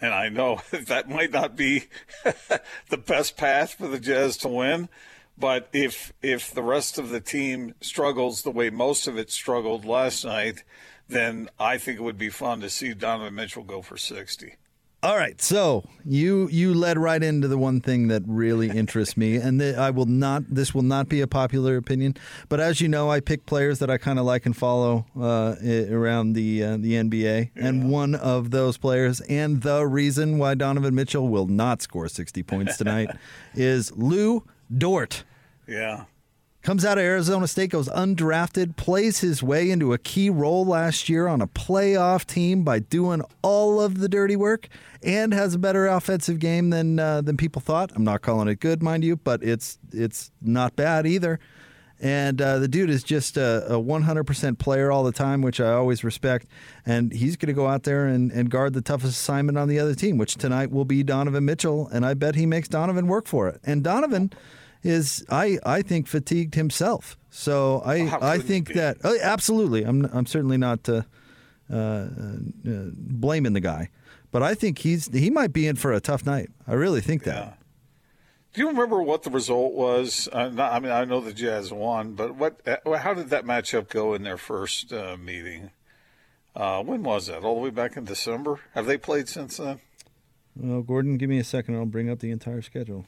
[0.05, 1.85] and I know that might not be
[2.91, 4.89] the best path for the Jazz to win.
[5.37, 9.85] But if if the rest of the team struggles the way most of it struggled
[9.85, 10.63] last night,
[11.09, 14.57] then I think it would be fun to see Donovan Mitchell go for sixty.
[15.05, 19.37] All right, so you you led right into the one thing that really interests me,
[19.37, 20.45] and the, I will not.
[20.49, 22.17] This will not be a popular opinion,
[22.49, 25.57] but as you know, I pick players that I kind of like and follow uh,
[25.93, 30.95] around the uh, the NBA, and one of those players, and the reason why Donovan
[30.95, 33.11] Mitchell will not score sixty points tonight,
[33.55, 34.43] is Lou
[34.75, 35.25] Dort
[35.67, 36.05] Yeah.
[36.65, 41.09] Comes out of Arizona State, goes undrafted, plays his way into a key role last
[41.09, 44.69] year on a playoff team by doing all of the dirty work,
[45.03, 47.93] and has a better offensive game than uh, than people thought.
[47.95, 51.39] I'm not calling it good, mind you, but it's it's not bad either.
[52.01, 55.73] And uh, the dude is just a, a 100% player all the time, which I
[55.73, 56.47] always respect.
[56.85, 59.79] And he's going to go out there and, and guard the toughest assignment on the
[59.79, 61.89] other team, which tonight will be Donovan Mitchell.
[61.89, 63.61] And I bet he makes Donovan work for it.
[63.65, 64.33] And Donovan
[64.85, 67.17] is, I, I think, fatigued himself.
[67.31, 69.83] So I, How I think that, oh, absolutely.
[69.83, 71.03] I'm, I'm certainly not uh,
[71.73, 72.07] uh, uh,
[72.65, 73.89] blaming the guy.
[74.31, 76.51] But I think he's he might be in for a tough night.
[76.67, 77.57] I really think that.
[78.53, 80.29] Do you remember what the result was?
[80.33, 82.61] Uh, not, I mean, I know the Jazz won, but what?
[82.67, 85.71] Uh, how did that matchup go in their first uh, meeting?
[86.57, 87.45] Uh, when was that?
[87.45, 88.59] All the way back in December.
[88.75, 89.81] Have they played since then?
[90.57, 91.77] Well, Gordon, give me a second.
[91.77, 93.07] I'll bring up the entire schedule.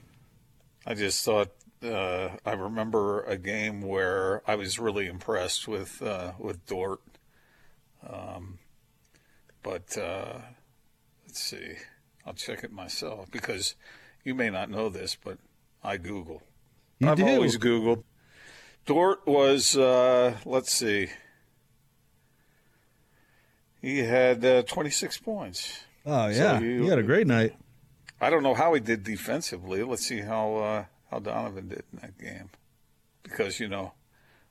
[0.87, 1.49] I just thought
[1.83, 7.01] uh, I remember a game where I was really impressed with uh, with Dort.
[8.09, 8.59] Um,
[9.63, 10.39] but uh,
[11.27, 11.75] let's see,
[12.25, 13.75] I'll check it myself because
[14.25, 15.39] you may not know this, but
[15.83, 16.43] I Google.
[16.99, 17.27] You I've do.
[17.27, 18.05] always Googled.
[18.87, 21.09] Dort was uh, let's see,
[23.81, 25.81] he had uh, 26 points.
[26.05, 27.55] Oh So yeah, you- he had a great night.
[28.21, 29.83] I don't know how he did defensively.
[29.83, 32.51] Let's see how uh, how Donovan did in that game,
[33.23, 33.93] because you know,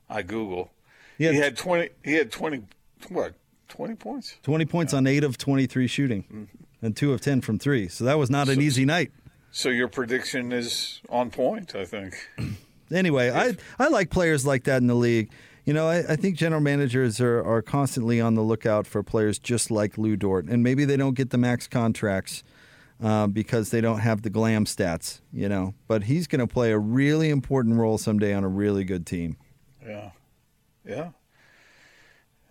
[0.10, 0.72] I Google.
[1.18, 1.90] He He had, twenty.
[2.04, 2.64] He had twenty.
[3.10, 3.34] What?
[3.68, 4.38] Twenty points.
[4.44, 6.86] 20 points on eight of 23 shooting, mm-hmm.
[6.86, 7.88] and two of 10 from three.
[7.88, 9.12] So that was not an easy night.
[9.52, 11.76] So your prediction is on point.
[11.76, 12.16] I think.
[12.92, 15.32] Anyway, I I like players like that in the league.
[15.66, 19.40] You know, I, I think general managers are, are constantly on the lookout for players
[19.40, 22.44] just like Lou Dort, and maybe they don't get the max contracts
[23.04, 25.22] uh, because they don't have the glam stats.
[25.32, 28.84] You know, but he's going to play a really important role someday on a really
[28.84, 29.38] good team.
[29.86, 30.12] Yeah.
[30.86, 31.10] Yeah.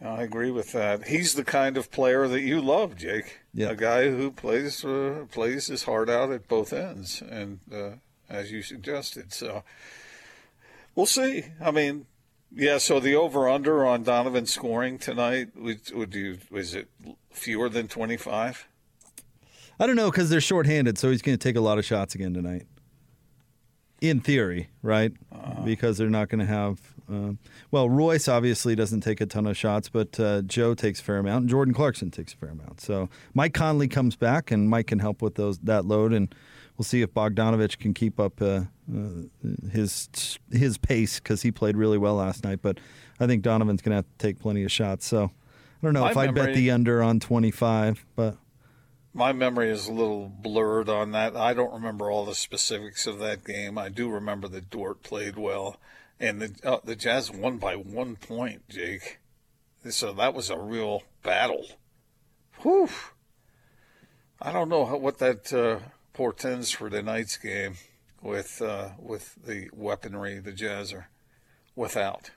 [0.05, 1.07] I agree with that.
[1.07, 3.41] He's the kind of player that you love, Jake.
[3.55, 3.71] Yeah.
[3.71, 7.93] A guy who plays uh, plays his heart out at both ends, and uh,
[8.29, 9.65] as you suggested, so
[10.95, 11.45] we'll see.
[11.59, 12.07] I mean,
[12.53, 12.79] yeah.
[12.79, 16.89] So the over under on Donovan scoring tonight would would you was it
[17.31, 18.69] fewer than twenty five?
[19.79, 22.15] I don't know because they're shorthanded, so he's going to take a lot of shots
[22.15, 22.67] again tonight.
[24.01, 25.13] In theory, right?
[25.65, 26.79] Because they're not going to have.
[27.09, 27.39] Um,
[27.71, 31.19] well, Royce obviously doesn't take a ton of shots, but uh, Joe takes a fair
[31.19, 32.81] amount, and Jordan Clarkson takes a fair amount.
[32.81, 36.35] So Mike Conley comes back, and Mike can help with those that load, and
[36.77, 38.63] we'll see if Bogdanovich can keep up uh,
[38.95, 39.05] uh,
[39.71, 42.61] his his pace because he played really well last night.
[42.61, 42.79] But
[43.21, 45.07] I think Donovan's going to have to take plenty of shots.
[45.07, 45.31] So I
[45.83, 48.37] don't know My if I bet the under on twenty five, but.
[49.17, 51.37] My memory is a little blurred on that.
[51.37, 53.79] I don't remember all the specifics of that game.
[53.79, 55.77] I do remember that Dort played well,
[56.19, 59.21] and the uh, the Jazz won by one point, Jake.
[59.89, 61.65] So that was a real battle.
[62.63, 62.89] Whew.
[64.43, 65.79] I don't know how, what that uh,
[66.13, 67.77] portends for tonight's game
[68.21, 71.09] with uh, with the weaponry the Jazz are
[71.77, 72.33] without.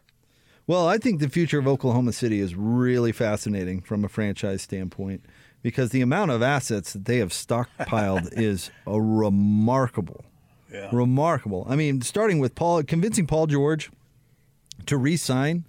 [0.68, 5.24] Well, I think the future of Oklahoma City is really fascinating from a franchise standpoint
[5.62, 10.24] because the amount of assets that they have stockpiled is a remarkable.
[10.72, 10.89] Yeah.
[10.91, 11.66] Remarkable.
[11.70, 13.89] I mean, starting with Paul, convincing Paul George
[14.86, 15.66] to re-sign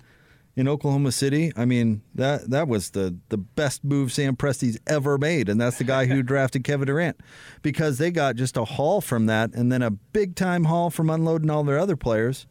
[0.58, 1.52] in Oklahoma City.
[1.56, 5.78] I mean, that that was the the best move Sam Presti's ever made, and that's
[5.78, 7.16] the guy who drafted Kevin Durant
[7.62, 11.10] because they got just a haul from that, and then a big time haul from
[11.10, 12.46] unloading all their other players.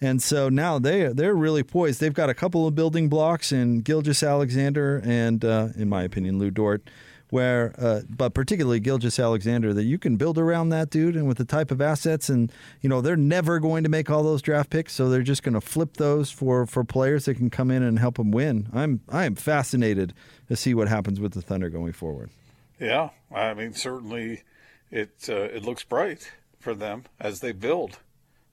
[0.00, 2.00] And so now they they're really poised.
[2.00, 6.38] They've got a couple of building blocks in Gilgeous Alexander and, uh, in my opinion,
[6.38, 6.82] Lou Dort,
[7.30, 11.38] where, uh, but particularly Gilgeous Alexander, that you can build around that dude and with
[11.38, 14.70] the type of assets, and you know they're never going to make all those draft
[14.70, 17.82] picks, so they're just going to flip those for for players that can come in
[17.82, 18.68] and help them win.
[18.72, 20.12] I'm I am fascinated
[20.48, 22.30] to see what happens with the Thunder going forward.
[22.78, 24.42] Yeah, I mean certainly
[24.90, 26.30] it uh, it looks bright
[26.60, 27.98] for them as they build,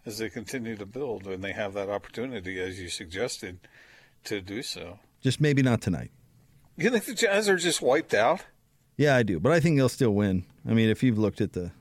[0.05, 3.59] as they continue to build, and they have that opportunity, as you suggested,
[4.25, 4.99] to do so.
[5.21, 6.11] Just maybe not tonight.
[6.77, 8.41] You think the Jazz are just wiped out?
[8.97, 10.45] Yeah, I do, but I think they'll still win.
[10.67, 11.71] I mean, if you've looked at the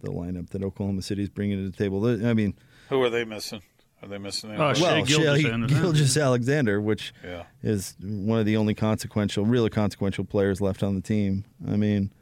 [0.00, 2.54] the lineup that Oklahoma City's bringing to the table, I mean,
[2.88, 3.62] Who are they missing?
[4.02, 4.50] Are they missing?
[4.50, 4.80] Oh, anybody?
[4.80, 6.22] Shai well, Gilgeous Shai Anderson.
[6.22, 7.44] Alexander, which Yeah.
[7.62, 11.44] is one of the only consequential, really consequential players left on the team.
[11.68, 12.12] I mean,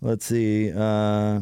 [0.00, 0.72] let's see.
[0.74, 1.40] Uh,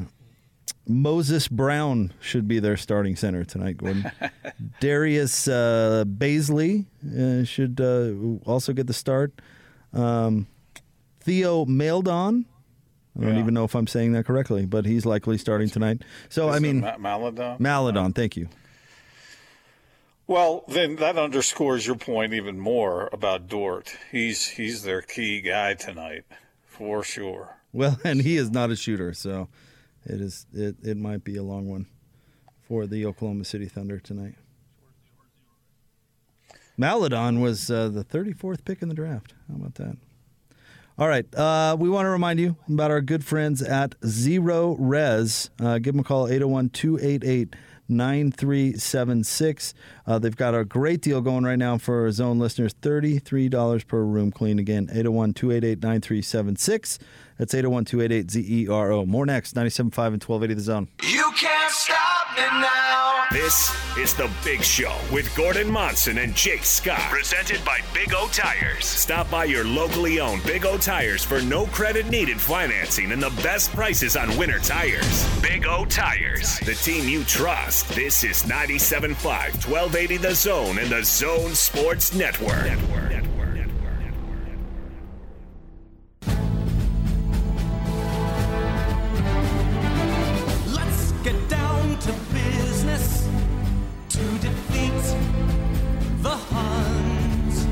[0.86, 4.10] Moses Brown should be their starting center tonight, Gordon.
[4.80, 6.86] Darius uh, Bazley
[7.16, 8.12] uh, should uh,
[8.50, 9.32] also get the start.
[9.92, 10.46] Um,
[11.20, 12.46] Theo Maledon.
[13.16, 13.40] I don't Yeah.
[13.40, 16.02] even know if I'm saying that correctly, but he's likely starting tonight.
[16.30, 17.56] So, I Is mean, Ma- Maledon.
[17.58, 18.48] Maledon, thank you.
[20.26, 23.94] Well, then that underscores your point even more about Dort.
[24.10, 26.24] He's he's their key guy tonight,
[26.64, 27.56] for sure.
[27.72, 29.48] Well, and he is not a shooter, so
[30.04, 31.86] it is it, it might be a long one
[32.60, 34.34] for the Oklahoma City Thunder tonight.
[36.76, 39.34] Maledon was uh, the 34th pick in the draft.
[39.48, 39.96] How about that?
[40.98, 41.26] All right.
[41.34, 45.50] Uh, we want to remind you about our good friends at Zerorez.
[45.60, 47.56] Uh, give them a call, 801 288
[47.88, 49.74] 9376.
[50.06, 54.30] Uh, They've got a great deal going right now for zone listeners $33 per room
[54.30, 54.58] clean.
[54.58, 56.98] Again, 801 288 9376.
[57.38, 59.06] That's 801 288 ZERO.
[59.06, 60.88] More next, 97.5 and 1280 The Zone.
[61.02, 63.24] You can't stop me now.
[63.32, 67.00] This is The Big Show with Gordon Monson and Jake Scott.
[67.10, 68.84] Presented by Big O Tires.
[68.84, 73.30] Stop by your locally owned Big O Tires for no credit needed financing and the
[73.42, 75.26] best prices on winter tires.
[75.40, 77.88] Big O Tires, the team you trust.
[77.90, 82.22] This is 97.5, 1280 The Zone and The Zone Sports Network.
[82.22, 82.62] Network.
[82.64, 83.10] Network.
[83.10, 83.31] Network.
[91.22, 93.28] Get down to business
[94.08, 95.02] to defeat
[96.20, 97.66] the Huns.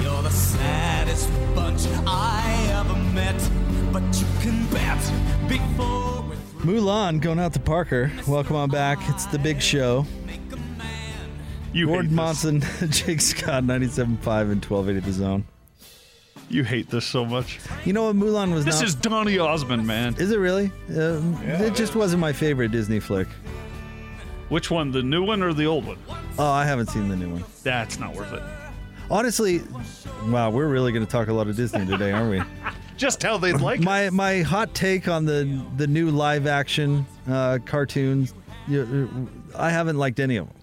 [0.00, 3.50] You're the saddest bunch I ever met,
[3.92, 5.00] but you can bet
[5.48, 6.24] before.
[6.60, 8.12] Mulan going out to Parker.
[8.28, 8.98] Welcome on back.
[9.08, 10.06] It's the big show.
[10.24, 11.30] Make a man.
[11.72, 12.14] You hate Gordon.
[12.14, 12.60] Monson,
[12.90, 14.06] Jake Scott, 97.5
[14.52, 15.44] and 1280 The Zone.
[16.48, 17.58] You hate this so much.
[17.84, 18.16] You know what?
[18.16, 18.84] Mulan was This not.
[18.88, 20.14] is Donny Osmond, man.
[20.18, 20.70] Is it really?
[20.96, 23.26] Um, it just wasn't my favorite Disney flick.
[24.48, 25.98] Which one, the new one or the old one?
[26.38, 27.44] Oh, I haven't seen the new one.
[27.64, 28.42] That's not worth it.
[29.10, 29.62] Honestly,
[30.26, 32.42] wow, we're really going to talk a lot of Disney today, aren't we?
[32.96, 33.84] Just how they'd like it.
[33.84, 38.32] my my hot take on the the new live action uh, cartoons.
[38.68, 40.56] you- I haven't liked any of them.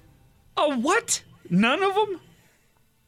[0.57, 1.21] Oh, what?
[1.49, 2.19] None of them?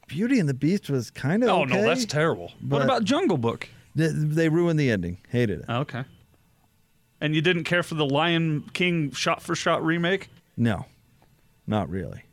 [0.07, 1.81] Beauty and the Beast was kind of Oh, okay.
[1.81, 2.51] no, that's terrible.
[2.67, 3.69] what about Jungle Book?
[3.95, 5.17] They, they ruined the ending.
[5.29, 5.65] Hated it.
[5.69, 6.03] Oh, okay.
[7.21, 10.29] And you didn't care for the Lion King shot for shot remake?
[10.57, 10.85] No,
[11.65, 12.23] not really.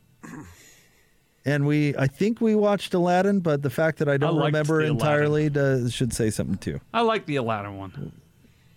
[1.45, 4.81] And we, I think we watched Aladdin, but the fact that I don't liked remember
[4.81, 6.79] entirely does, should say something too.
[6.93, 8.13] I like the Aladdin one.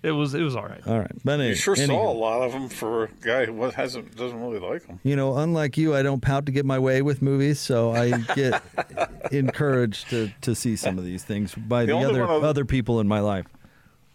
[0.06, 0.80] It was it was all right.
[0.86, 1.86] All right, but anyway, You sure anywho.
[1.88, 5.00] saw a lot of them for a guy who hasn't doesn't really like them.
[5.02, 8.16] You know, unlike you, I don't pout to get my way with movies, so I
[8.34, 8.62] get
[9.32, 13.00] encouraged to, to see some of these things by The the, other of- other people
[13.00, 13.46] in my life.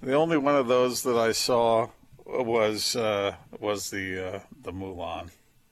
[0.01, 1.89] The only one of those that I saw
[2.25, 5.29] was uh, was the uh, the Mulan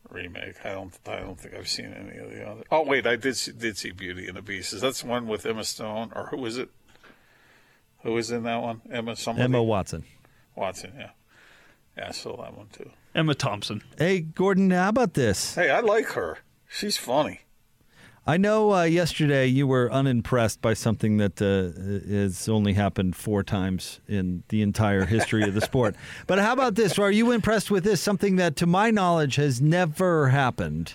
[0.09, 0.55] remake.
[0.65, 2.63] I don't I don't think I've seen any of the other.
[2.72, 4.74] Oh wait, I did see, did see Beauty and the Beast.
[4.74, 6.70] Is that the one with Emma Stone or who is it?
[8.04, 8.82] Who is in that one?
[8.89, 9.43] Emma somebody.
[9.43, 10.04] Emma Watson.
[10.56, 10.93] Watson.
[10.97, 11.10] Yeah,
[11.97, 12.89] yeah, I saw that one too.
[13.16, 13.82] Emma Thompson.
[13.97, 15.56] Hey, Gordon, how about this?
[15.56, 16.39] Hey, I like her.
[16.68, 17.41] She's funny.
[18.28, 23.41] I know uh, yesterday you were unimpressed by something that uh, has only happened four
[23.41, 25.95] times in the entire history of the sport.
[26.28, 27.00] But how about this?
[27.00, 28.02] Are you impressed with this?
[28.02, 30.93] Something that, to my knowledge, has never happened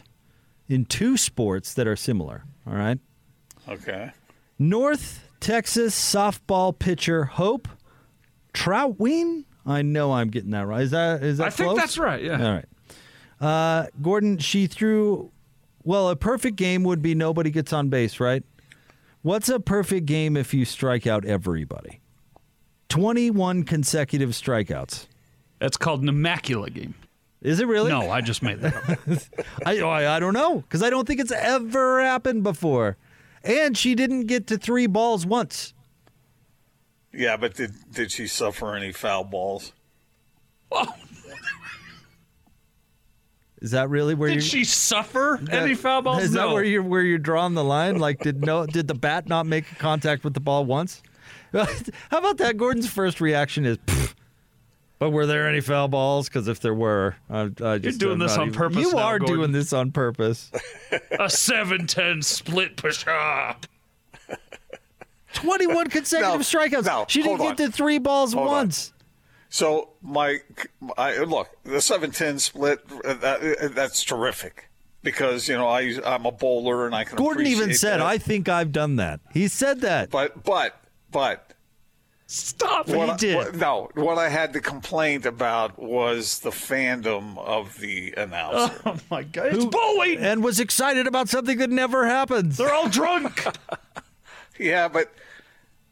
[0.68, 2.44] in two sports that are similar.
[2.68, 3.00] All right.
[3.68, 4.12] Okay.
[4.58, 7.68] North Texas softball pitcher Hope
[8.54, 9.44] Trautwein.
[9.66, 10.80] I know I'm getting that right.
[10.80, 11.78] Is that is that I think close?
[11.78, 12.42] that's right, yeah.
[12.46, 12.64] All right.
[13.40, 15.30] Uh, Gordon, she threw
[15.82, 18.42] Well, a perfect game would be nobody gets on base, right?
[19.20, 22.00] What's a perfect game if you strike out everybody?
[22.88, 25.08] 21 consecutive strikeouts.
[25.58, 26.94] That's called an immaculate game.
[27.42, 27.90] Is it really?
[27.90, 29.18] No, I just made that up.
[29.66, 32.96] I, I, I don't know because I don't think it's ever happened before.
[33.44, 35.74] And she didn't get to three balls once.
[37.12, 39.72] Yeah, but did did she suffer any foul balls?
[40.72, 40.86] Oh.
[43.60, 44.36] Is that really where you?
[44.36, 46.22] Did she suffer any foul balls?
[46.22, 46.48] Is no.
[46.48, 47.98] that where you're where you're drawing the line?
[47.98, 51.02] Like, did no did the bat not make contact with the ball once?
[51.52, 52.56] How about that?
[52.56, 54.14] Gordon's first reaction is, "Pfft."
[55.04, 56.30] But were there any foul balls?
[56.30, 58.98] Because if there were, I, I just doing I'm this on even- purpose You now,
[59.02, 59.36] are Gordon.
[59.36, 60.50] doing this on purpose.
[60.92, 63.66] a 7-10 split push up?
[65.34, 66.84] Twenty-one consecutive No, strikeouts.
[66.86, 67.56] no, she didn't get on.
[67.56, 68.52] to three balls Hold on.
[68.52, 68.92] once.
[69.50, 70.38] So my,
[70.96, 72.80] I, look, the seven ten split.
[73.04, 74.70] uh, That, that's terrific
[75.02, 77.16] because you know I I'm a bowler and I can.
[77.16, 78.06] Gordon even said, that.
[78.06, 80.10] "I think I've done that." He said that.
[80.10, 80.80] But but
[81.10, 81.52] but
[82.26, 83.36] Stop He what I- did.
[83.36, 88.74] what- no, what I had the complaint about was the fandom of the announcer.
[88.86, 90.18] Oh my god, it's bowling.
[90.18, 92.56] and was excited about something that never happens.
[92.56, 93.44] They're all drunk.
[94.58, 95.12] yeah, but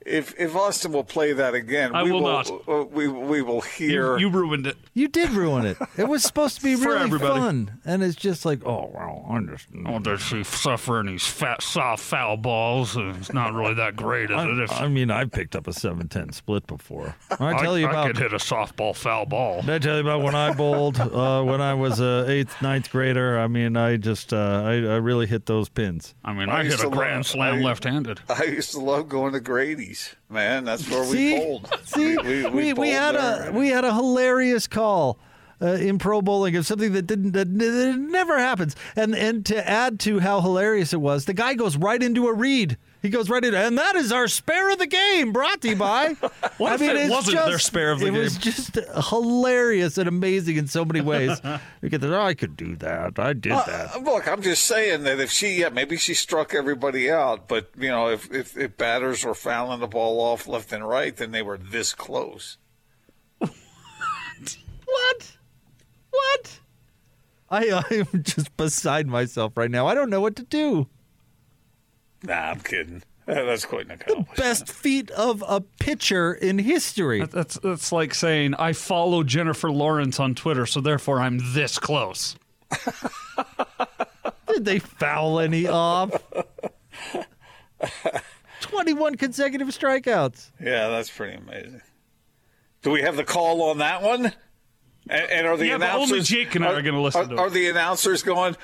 [0.06, 2.50] if if Austin will play that again, I we will will not.
[2.68, 4.18] uh, we we will hear.
[4.18, 4.76] you, you ruined it.
[4.94, 5.76] You did ruin it.
[5.96, 7.40] It was supposed to be For really everybody.
[7.40, 9.86] fun, and it's just like, oh well, I understand.
[9.88, 12.96] Oh, does she suffer any fat, soft foul balls?
[12.96, 14.58] It's not really that great, is it?
[14.58, 17.14] If- I, I mean, I picked up a seven ten split before.
[17.40, 18.06] I tell you I about.
[18.08, 19.62] could hit a softball foul ball.
[19.62, 22.90] Did I tell you about when I bowled uh, when I was a eighth, ninth
[22.90, 23.38] grader?
[23.38, 26.14] I mean, I just uh, I, I really hit those pins.
[26.24, 28.20] I mean, I I, hit a grand love- slam left-handed.
[28.28, 29.40] I used to love going to
[29.92, 30.16] Grady's.
[30.28, 31.70] Man, that's where we See, bowled.
[31.84, 33.50] see, we, we, bowled had there.
[33.50, 35.18] a we had a hilarious call.
[35.60, 39.70] Uh, in pro bowling of something that didn't that, that never happens, and and to
[39.70, 42.76] add to how hilarious it was, the guy goes right into a read.
[43.02, 45.76] He goes right in, and that is our spare of the game, brought to you
[45.76, 46.16] by.
[46.58, 48.14] What I if mean, it it's wasn't just, their spare of the game.
[48.14, 48.78] it was just
[49.10, 51.40] hilarious and amazing in so many ways.
[51.82, 52.12] you get that.
[52.12, 53.18] Oh, I could do that.
[53.18, 53.96] I did that.
[53.96, 57.70] Uh, look, I'm just saying that if she, yeah, maybe she struck everybody out, but
[57.76, 61.32] you know, if, if if batters were fouling the ball off left and right, then
[61.32, 62.58] they were this close.
[64.84, 65.36] What?
[66.10, 66.60] What?
[67.50, 69.86] I I'm just beside myself right now.
[69.86, 70.88] I don't know what to do.
[72.22, 73.02] Nah, I'm kidding.
[73.26, 74.36] That's quite an accomplishment.
[74.36, 77.24] The Best feat of a pitcher in history.
[77.24, 82.34] That's that's like saying I follow Jennifer Lawrence on Twitter, so therefore I'm this close.
[84.48, 86.10] Did they foul any off?
[88.60, 90.50] 21 consecutive strikeouts.
[90.60, 91.80] Yeah, that's pretty amazing.
[92.82, 94.32] Do we have the call on that one?
[95.08, 96.28] And, and are the Yeah, but only announcers?
[96.28, 97.38] Jake and I are gonna listen are, to it.
[97.38, 98.56] Are the announcers going?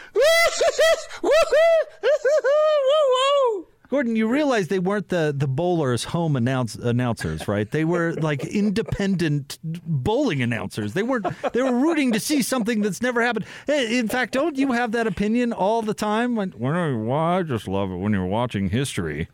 [3.91, 7.71] Gordon, you realize they weren't the, the bowlers' home announce, announcers, right?
[7.71, 10.93] They were like independent bowling announcers.
[10.93, 11.27] They weren't.
[11.55, 13.47] They were rooting to see something that's never happened.
[13.67, 16.37] In fact, don't you have that opinion all the time?
[16.37, 19.29] When, when I, well, I just love it when you're watching history,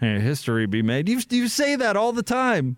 [0.00, 1.08] history be made.
[1.08, 2.76] You you say that all the time.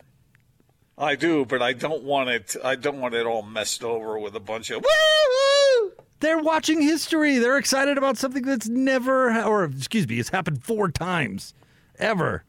[0.99, 2.57] I do, but I don't want it.
[2.64, 4.82] I don't want it all messed over with a bunch of.
[4.82, 5.92] woo.
[6.20, 7.38] They're watching history.
[7.38, 11.53] They're excited about something that's never, or excuse me, it's happened four times,
[11.99, 12.44] ever.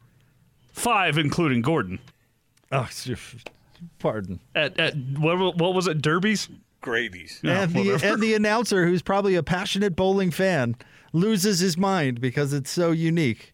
[0.71, 1.99] Five, including Gordon.
[2.71, 2.87] Oh,
[3.99, 4.39] pardon.
[4.55, 6.01] At at what what was it?
[6.01, 6.47] Derbies.
[6.81, 7.39] Grady's.
[7.43, 10.75] Yeah, and the and the announcer, who's probably a passionate bowling fan,
[11.11, 13.53] loses his mind because it's so unique.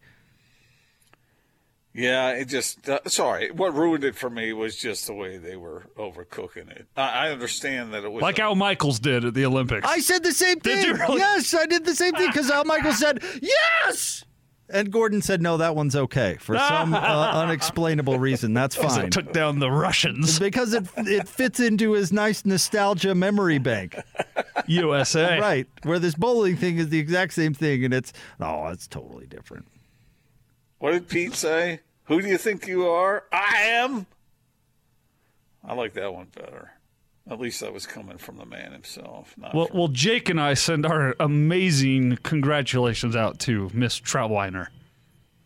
[1.96, 3.52] Yeah, it just uh, sorry.
[3.52, 6.88] What ruined it for me was just the way they were overcooking it.
[6.98, 9.88] I, I understand that it was Like a- Al Michaels did at the Olympics.
[9.88, 10.86] I said the same Did thing.
[10.88, 11.18] you really?
[11.20, 14.24] Yes, I did the same thing because Al Michaels said yes,
[14.70, 15.58] and Gordon said no.
[15.58, 16.98] That one's okay for some uh,
[17.34, 18.56] unexplainable reason.
[18.56, 20.40] That's fine it took down the Russians.
[20.40, 23.96] because it it fits into his nice nostalgia memory bank.
[24.68, 25.40] USA.
[25.40, 29.26] right where this bowling thing is the exact same thing and it's oh it's totally
[29.28, 29.66] different
[30.84, 31.80] What did Pete say?
[32.08, 33.24] Who do you think you are?
[33.32, 34.06] I am.
[35.64, 36.72] I like that one better.
[37.32, 39.34] At least that was coming from the man himself.
[39.38, 44.68] Not Well, from- well, Jake and I send our amazing congratulations out to Miss Troutwiner.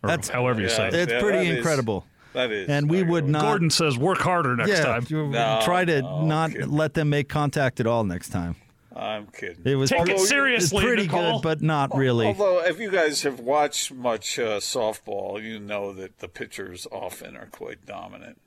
[0.02, 0.74] Or That's- however you Yeah.
[0.76, 0.94] say it.
[0.94, 2.68] it's Yeah, pretty that is- incredible that is.
[2.68, 5.06] and we would not Gordon says work harder next yeah, time.
[5.08, 6.68] No, try to no, not kidding.
[6.72, 8.56] let them make contact at all next time
[8.98, 9.62] I'm kidding.
[9.64, 11.34] it was Take pretty, it seriously, pretty Nicole.
[11.34, 15.92] good but not really Although, if you guys have watched much uh, softball, you know
[15.92, 18.40] that the pitchers often are quite dominant.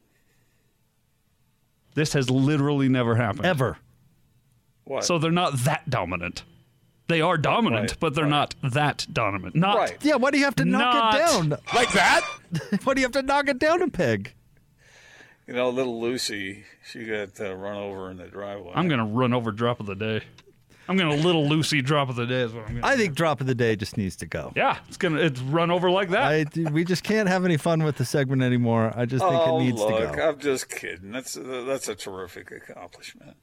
[1.96, 3.46] This has literally never happened.
[3.46, 3.78] ever
[4.84, 5.04] What?
[5.04, 6.44] So they're not that dominant.
[7.08, 9.56] They are dominant, Right, but they're not that dominant.
[9.56, 9.98] Not Right.
[10.02, 11.50] Yeah, why do you have to knock it down?
[11.76, 12.22] Like that?
[12.84, 14.34] Why do you have to knock it down a peg?
[15.48, 18.72] You know, little Lucy, she got uh, run over in the driveway.
[18.76, 20.22] I'm gonna run over drop of the day.
[20.88, 22.88] I'm gonna little Lucy drop of the day is what I'm gonna.
[22.88, 24.52] I think drop of the day just needs to go.
[24.56, 26.24] yeah, it's gonna it's run over like that.
[26.58, 28.94] I, we just can't have any fun with the segment anymore.
[28.96, 30.30] I just think oh, it needs look, to go.
[30.30, 31.12] I'm just kidding.
[31.12, 33.38] That's that's a terrific accomplishment.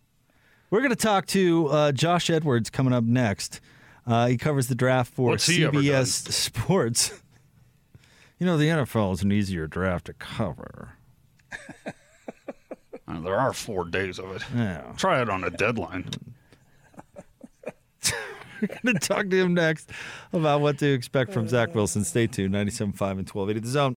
[0.71, 3.61] We're going to talk to uh, Josh Edwards coming up next.
[4.07, 7.23] Uh, he covers the draft for What's CBS Sports.
[8.41, 10.98] You know, the NFL is an easier draft to cover.
[13.07, 14.43] There are four days of it.
[14.55, 14.83] Yeah.
[14.97, 16.11] Try it on a deadline.
[18.61, 19.91] We're going to talk to him next
[20.33, 22.05] about what to expect from Zach Wilson.
[22.05, 22.55] Stay tuned.
[22.55, 23.97] 97.5 and 1280 The Zone.